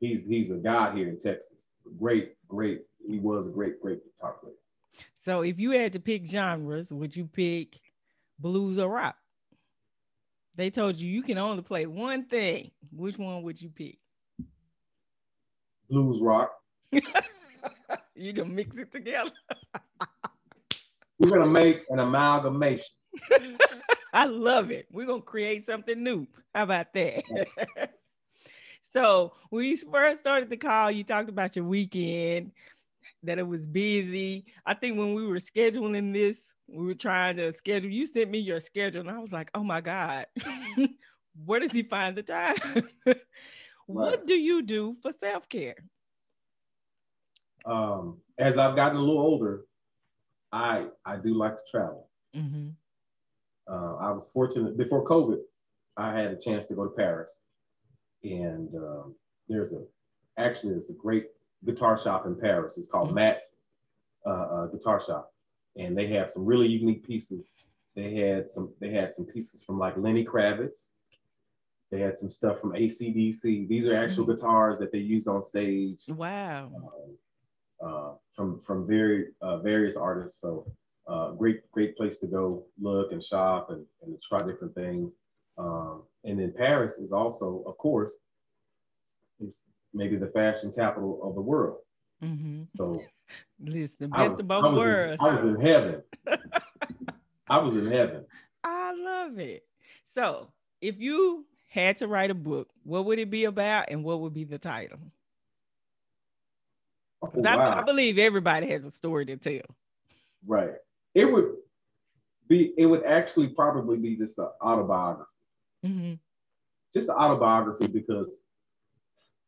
[0.00, 1.72] he's he's a guy here in Texas.
[1.98, 2.82] Great, great.
[3.06, 4.54] He was a great, great guitar player.
[5.24, 7.80] So if you had to pick genres, would you pick
[8.38, 9.16] blues or rock?
[10.56, 12.70] They told you you can only play one thing.
[12.92, 13.98] Which one would you pick?
[15.94, 16.50] Blues rock.
[18.16, 19.30] you just mix it together.
[21.18, 22.84] We're gonna make an amalgamation.
[24.12, 24.86] I love it.
[24.90, 26.26] We're gonna create something new.
[26.54, 27.22] How about that?
[28.92, 32.50] so when we first started the call, you talked about your weekend,
[33.22, 34.46] that it was busy.
[34.66, 36.36] I think when we were scheduling this,
[36.66, 37.90] we were trying to schedule.
[37.90, 40.26] You sent me your schedule, and I was like, "Oh my god,
[41.44, 42.88] where does he find the time?"
[43.86, 45.76] What do you do for self care?
[47.64, 49.64] Um, as I've gotten a little older,
[50.52, 52.08] I I do like to travel.
[52.36, 52.68] Mm-hmm.
[53.66, 55.38] Uh, I was fortunate before COVID.
[55.96, 57.40] I had a chance to go to Paris,
[58.22, 59.14] and um,
[59.48, 59.82] there's a
[60.38, 61.28] actually there's a great
[61.64, 62.76] guitar shop in Paris.
[62.76, 63.16] It's called mm-hmm.
[63.16, 63.54] Matt's
[64.26, 65.32] uh, uh, Guitar Shop,
[65.76, 67.50] and they have some really unique pieces.
[67.94, 70.88] They had some they had some pieces from like Lenny Kravitz.
[71.94, 73.68] They had some stuff from ACDC.
[73.68, 74.34] These are actual mm-hmm.
[74.34, 76.00] guitars that they used on stage.
[76.08, 76.72] Wow.
[77.80, 80.40] Uh, uh, from from very uh, various artists.
[80.40, 80.66] So
[81.06, 85.12] uh, great, great place to go look and shop and, and try different things.
[85.56, 88.10] Um, and then Paris is also, of course,
[89.38, 91.78] is maybe the fashion capital of the world.
[92.24, 92.64] Mm-hmm.
[92.76, 93.00] So,
[93.60, 95.22] listen, best was, of both worlds.
[95.24, 96.02] I was in heaven.
[97.48, 98.24] I was in heaven.
[98.64, 99.64] I love it.
[100.12, 100.48] So,
[100.80, 104.34] if you had to write a book, what would it be about, and what would
[104.34, 104.98] be the title?
[107.22, 107.58] Oh, wow.
[107.58, 109.62] I, I believe everybody has a story to tell.
[110.46, 110.74] Right.
[111.14, 111.54] It would
[112.48, 112.74] be.
[112.76, 115.30] It would actually probably be just an autobiography.
[115.84, 116.14] Mm-hmm.
[116.92, 118.36] Just an autobiography because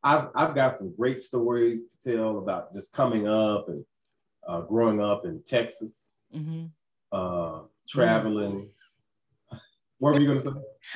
[0.03, 3.85] I've, I've got some great stories to tell about just coming up and
[4.49, 6.67] uh, growing up in Texas, mm-hmm.
[7.13, 8.53] uh, traveling.
[8.53, 9.57] Mm-hmm.
[9.99, 10.51] What were you going to say?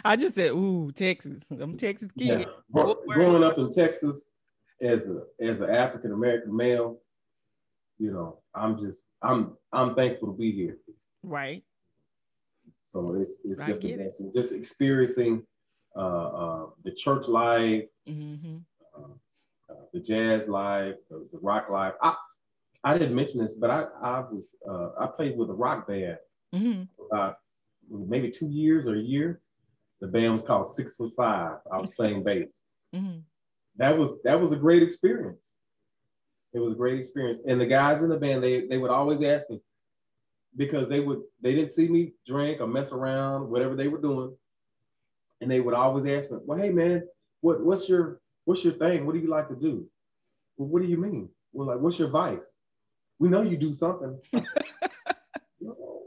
[0.05, 1.43] I just said, "Ooh, Texas!
[1.51, 2.84] I'm Texas kid." Yeah.
[3.09, 4.30] growing up in Texas
[4.80, 6.99] as a as an African American male,
[7.99, 10.78] you know, I'm just I'm I'm thankful to be here.
[11.22, 11.62] Right.
[12.80, 14.32] So it's it's I just a blessing.
[14.34, 15.45] Just experiencing
[15.97, 18.59] uh, uh, the church life, mm-hmm.
[18.97, 21.95] uh, the jazz life, the, the, rock life.
[22.03, 22.14] I
[22.84, 26.18] I didn't mention this, but I I was uh, I played with a rock band
[26.55, 26.82] mm-hmm.
[27.11, 27.38] about
[27.91, 29.41] maybe two years or a year.
[30.01, 31.59] The band was called Six Foot Five.
[31.72, 32.48] I was playing bass.
[32.94, 33.20] Mm-hmm.
[33.76, 35.51] That was that was a great experience.
[36.53, 37.38] It was a great experience.
[37.46, 39.61] And the guys in the band, they they would always ask me,
[40.57, 44.34] because they would they didn't see me drink or mess around, whatever they were doing.
[45.40, 47.05] And they would always ask me, Well, hey man,
[47.40, 49.07] what what's your what's your thing?
[49.07, 49.86] What do you like to do?
[50.57, 51.28] Well, what do you mean?
[51.53, 52.53] Well, like, what's your vice?
[53.18, 54.18] We know you do something.
[55.61, 56.03] no,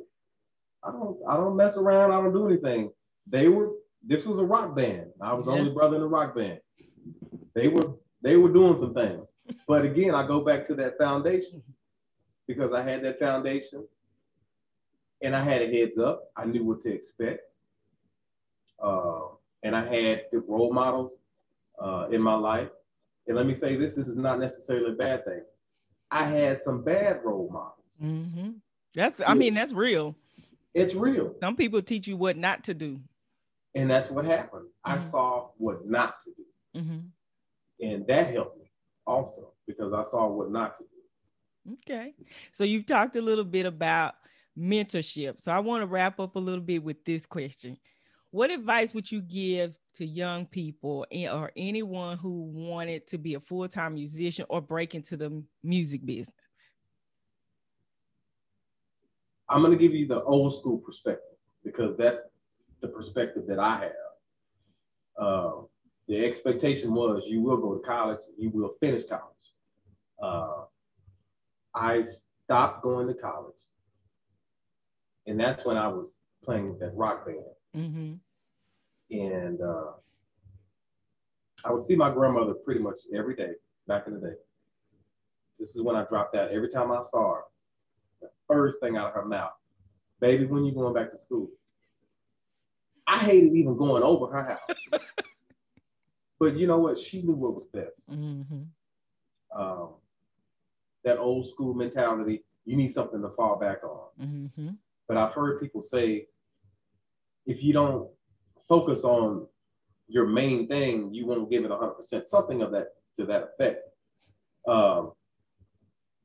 [0.83, 2.91] I don't I don't mess around, I don't do anything.
[3.27, 3.71] They were
[4.05, 5.07] this was a rock band.
[5.21, 5.53] I was yeah.
[5.53, 6.59] the only brother in the rock band.
[7.55, 9.25] They were they were doing some things.
[9.67, 11.61] But again, I go back to that foundation
[12.47, 13.85] because I had that foundation
[15.21, 16.31] and I had a heads up.
[16.35, 17.41] I knew what to expect.
[18.81, 19.21] Uh,
[19.63, 21.19] and I had good role models
[21.81, 22.69] uh, in my life.
[23.27, 25.41] And let me say this: this is not necessarily a bad thing.
[26.11, 27.95] I had some bad role models.
[28.01, 28.51] Mm-hmm.
[28.93, 30.15] That's, I mean, that's real.
[30.73, 31.33] It's real.
[31.39, 32.99] Some people teach you what not to do.
[33.75, 34.67] And that's what happened.
[34.85, 34.91] Mm-hmm.
[34.91, 36.79] I saw what not to do.
[36.79, 37.85] Mm-hmm.
[37.85, 38.71] And that helped me
[39.05, 41.73] also because I saw what not to do.
[41.73, 42.13] Okay.
[42.51, 44.15] So you've talked a little bit about
[44.57, 45.41] mentorship.
[45.41, 47.77] So I want to wrap up a little bit with this question.
[48.31, 53.39] What advice would you give to young people or anyone who wanted to be a
[53.39, 56.35] full-time musician or break into the music business?
[59.49, 62.21] I'm going to give you the old school perspective because that's
[62.83, 65.25] the perspective that I have.
[65.25, 65.51] Uh,
[66.07, 69.23] the expectation was you will go to college, you will finish college.
[70.21, 70.65] Uh,
[71.73, 73.55] I stopped going to college
[75.27, 77.37] and that's when I was playing with that rock band.
[77.75, 78.13] Mm-hmm.
[79.17, 79.91] And uh,
[81.65, 83.51] I would see my grandmother pretty much every day
[83.87, 84.35] back in the day.
[85.57, 86.51] This is when I dropped out.
[86.51, 87.41] Every time I saw her,
[88.21, 89.51] the first thing out of her mouth,
[90.19, 91.49] baby, when you going back to school?
[93.07, 95.01] I hated even going over her house.
[96.39, 96.97] but you know what?
[96.97, 98.09] She knew what was best.
[98.09, 98.63] Mm-hmm.
[99.59, 99.89] Um,
[101.03, 104.07] that old school mentality, you need something to fall back on.
[104.21, 104.69] Mm-hmm.
[105.07, 106.27] But I've heard people say,
[107.45, 108.09] if you don't
[108.67, 109.47] focus on
[110.07, 112.87] your main thing, you won't give it 100%, something of that
[113.17, 113.89] to that effect.
[114.67, 115.11] Um,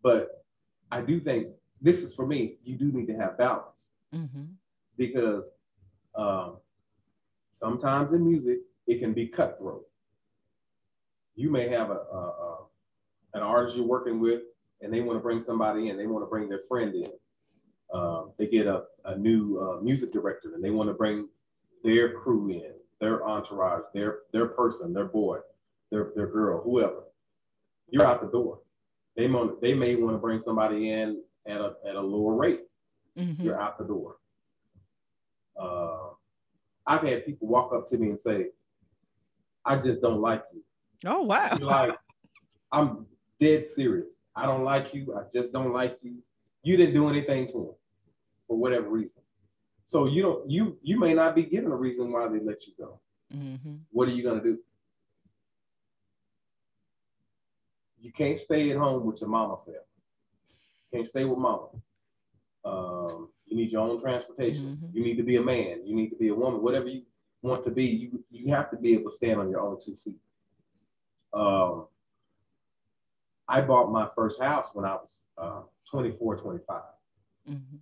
[0.02, 0.44] but
[0.90, 1.48] I do think
[1.80, 4.44] this is for me, you do need to have balance mm-hmm.
[4.96, 5.50] because
[6.14, 6.56] um,
[7.58, 9.84] sometimes in music, it can be cutthroat.
[11.34, 12.58] You may have a, a, a
[13.34, 14.42] an artist you're working with
[14.80, 17.06] and they want to bring somebody in, they want to bring their friend in.
[17.92, 21.28] Um, they get a, a new uh, music director and they want to bring
[21.82, 25.38] their crew in, their entourage, their their person, their boy,
[25.90, 27.04] their their girl, whoever.
[27.90, 28.60] You're out the door.
[29.16, 32.60] They may they may want to bring somebody in at a at a lower rate.
[33.16, 33.42] Mm-hmm.
[33.42, 34.16] You're out the door.
[35.60, 36.07] Uh,
[36.88, 38.46] I've had people walk up to me and say,
[39.64, 40.62] "I just don't like you."
[41.06, 41.54] Oh wow!
[41.60, 41.96] like,
[42.72, 43.06] I'm
[43.38, 44.22] dead serious.
[44.34, 45.14] I don't like you.
[45.14, 46.16] I just don't like you.
[46.62, 47.74] You didn't do anything to him
[48.46, 49.22] for whatever reason.
[49.84, 52.72] So you don't you you may not be given a reason why they let you
[52.78, 53.00] go.
[53.34, 53.76] Mm-hmm.
[53.90, 54.58] What are you gonna do?
[58.00, 59.80] You can't stay at home with your mama family.
[60.92, 61.68] Can't stay with mama.
[62.64, 64.76] Um, you need your own transportation.
[64.76, 64.96] Mm-hmm.
[64.96, 65.86] You need to be a man.
[65.86, 66.62] You need to be a woman.
[66.62, 67.02] Whatever you
[67.42, 69.96] want to be, you you have to be able to stand on your own two
[69.96, 70.18] feet.
[71.32, 71.86] Um,
[73.48, 76.82] I bought my first house when I was uh, 24, 25.
[77.48, 77.76] Mm-hmm.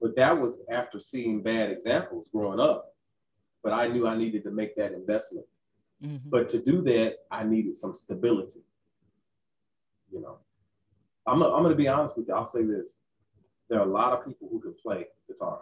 [0.00, 2.94] But that was after seeing bad examples growing up.
[3.62, 5.46] But I knew I needed to make that investment.
[6.02, 6.30] Mm-hmm.
[6.30, 8.60] But to do that, I needed some stability.
[10.10, 10.38] You know,
[11.26, 12.34] I'm, a, I'm going to be honest with you.
[12.34, 13.00] I'll say this.
[13.68, 15.60] There are a lot of people who can play guitar.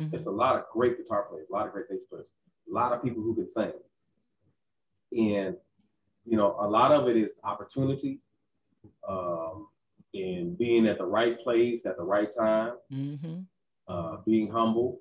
[0.00, 0.14] Mm-hmm.
[0.14, 2.26] It's a lot of great guitar players, a lot of great bass players,
[2.70, 3.72] a lot of people who can sing.
[5.12, 5.56] And,
[6.24, 8.20] you know, a lot of it is opportunity
[9.08, 9.66] um,
[10.14, 13.40] and being at the right place at the right time, mm-hmm.
[13.88, 15.00] uh, being humble,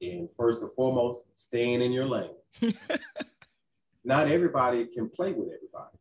[0.00, 2.30] and first and foremost, staying in your lane.
[4.04, 5.96] Not everybody can play with everybody.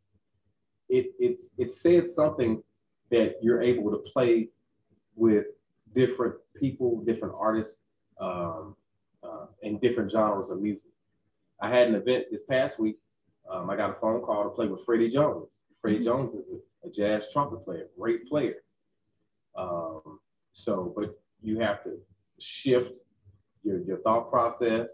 [0.89, 2.61] It, it's, it says something
[3.11, 4.49] that you're able to play
[5.15, 5.45] with
[5.95, 7.81] different people, different artists,
[8.19, 8.75] um,
[9.23, 10.91] uh, in different genres of music.
[11.61, 12.97] I had an event this past week.
[13.49, 15.63] Um, I got a phone call to play with Freddie Jones.
[15.79, 16.05] Freddie mm-hmm.
[16.05, 18.55] Jones is a, a, jazz trumpet player, great player.
[19.57, 20.19] Um,
[20.53, 21.97] so, but you have to
[22.39, 22.95] shift
[23.63, 24.89] your, your thought process.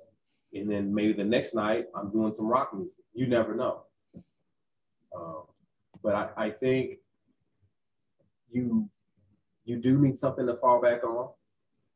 [0.53, 3.03] And then maybe the next night I'm doing some rock music.
[3.13, 3.83] You never know.
[5.15, 5.43] Um,
[6.01, 6.99] but I, I think
[8.51, 8.89] you
[9.69, 11.29] you do need something to fall back on.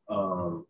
[0.08, 0.66] Um,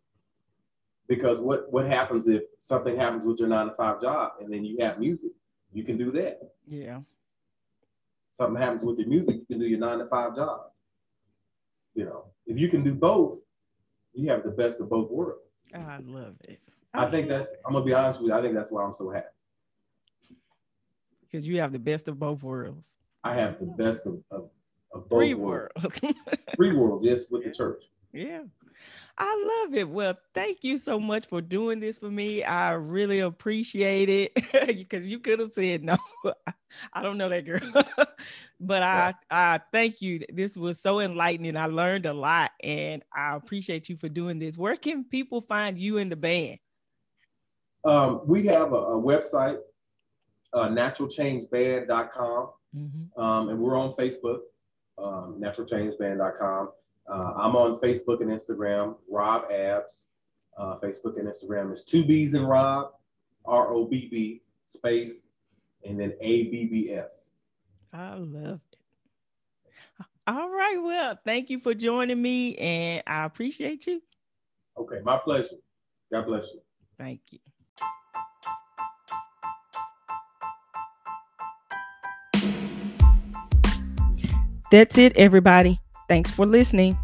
[1.07, 4.65] because what what happens if something happens with your nine to five job and then
[4.65, 5.31] you have music?
[5.71, 6.39] You can do that.
[6.67, 7.01] Yeah.
[8.31, 10.61] Something happens with your music, you can do your nine to five job.
[11.93, 13.39] You know, if you can do both,
[14.13, 15.41] you have the best of both worlds.
[15.73, 16.59] I love it.
[16.93, 17.47] I, I think that's.
[17.65, 18.33] I'm gonna be honest with you.
[18.33, 19.27] I think that's why I'm so happy.
[21.21, 22.95] Because you have the best of both worlds.
[23.23, 24.49] I have the best of, of,
[24.95, 25.71] of Three worlds.
[25.81, 25.99] worlds.
[26.55, 27.83] Three worlds, yes, with the church.
[28.13, 28.43] Yeah.
[29.17, 29.89] I love it.
[29.89, 32.43] Well, thank you so much for doing this for me.
[32.43, 34.33] I really appreciate it
[34.67, 35.97] because you could have said no.
[36.93, 37.61] I don't know that girl,
[38.59, 39.13] but yeah.
[39.31, 40.19] I I thank you.
[40.33, 41.55] This was so enlightening.
[41.55, 44.57] I learned a lot, and I appreciate you for doing this.
[44.57, 46.59] Where can people find you in the band?
[47.85, 49.59] Um, we have a, a website,
[50.51, 53.21] uh, naturalchangeband.com, mm-hmm.
[53.21, 54.39] um, and we're on Facebook,
[54.97, 56.71] um, naturalchangeband.com.
[57.07, 60.07] Uh, I'm on Facebook and Instagram, Rob Abbs.
[60.57, 62.93] Uh, Facebook and Instagram is two B's in Robb,
[63.45, 65.27] R O B B space,
[65.83, 67.31] and then A B B S.
[67.93, 70.05] I loved it.
[70.27, 70.77] All right.
[70.81, 74.01] Well, thank you for joining me, and I appreciate you.
[74.77, 75.57] Okay, my pleasure.
[76.11, 76.61] God bless you.
[76.97, 77.39] Thank you.
[84.71, 85.79] That's it, everybody.
[86.07, 86.97] Thanks for listening.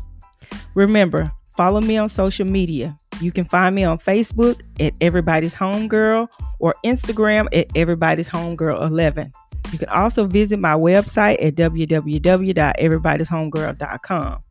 [0.75, 2.95] Remember, follow me on social media.
[3.19, 6.27] You can find me on Facebook at Everybody's Homegirl
[6.59, 9.31] or Instagram at Everybody's Homegirl 11.
[9.71, 14.43] You can also visit my website at www.everybody'shomegirl.com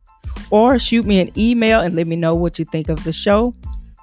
[0.49, 3.53] or shoot me an email and let me know what you think of the show.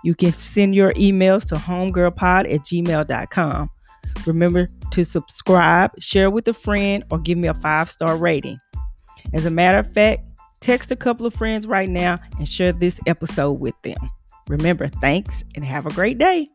[0.04, 3.70] You can send your emails to homegirlpod at gmail.com.
[4.26, 8.59] Remember to subscribe, share with a friend, or give me a five star rating.
[9.33, 10.29] As a matter of fact,
[10.61, 13.97] Text a couple of friends right now and share this episode with them.
[14.49, 16.51] Remember, thanks and have a great day.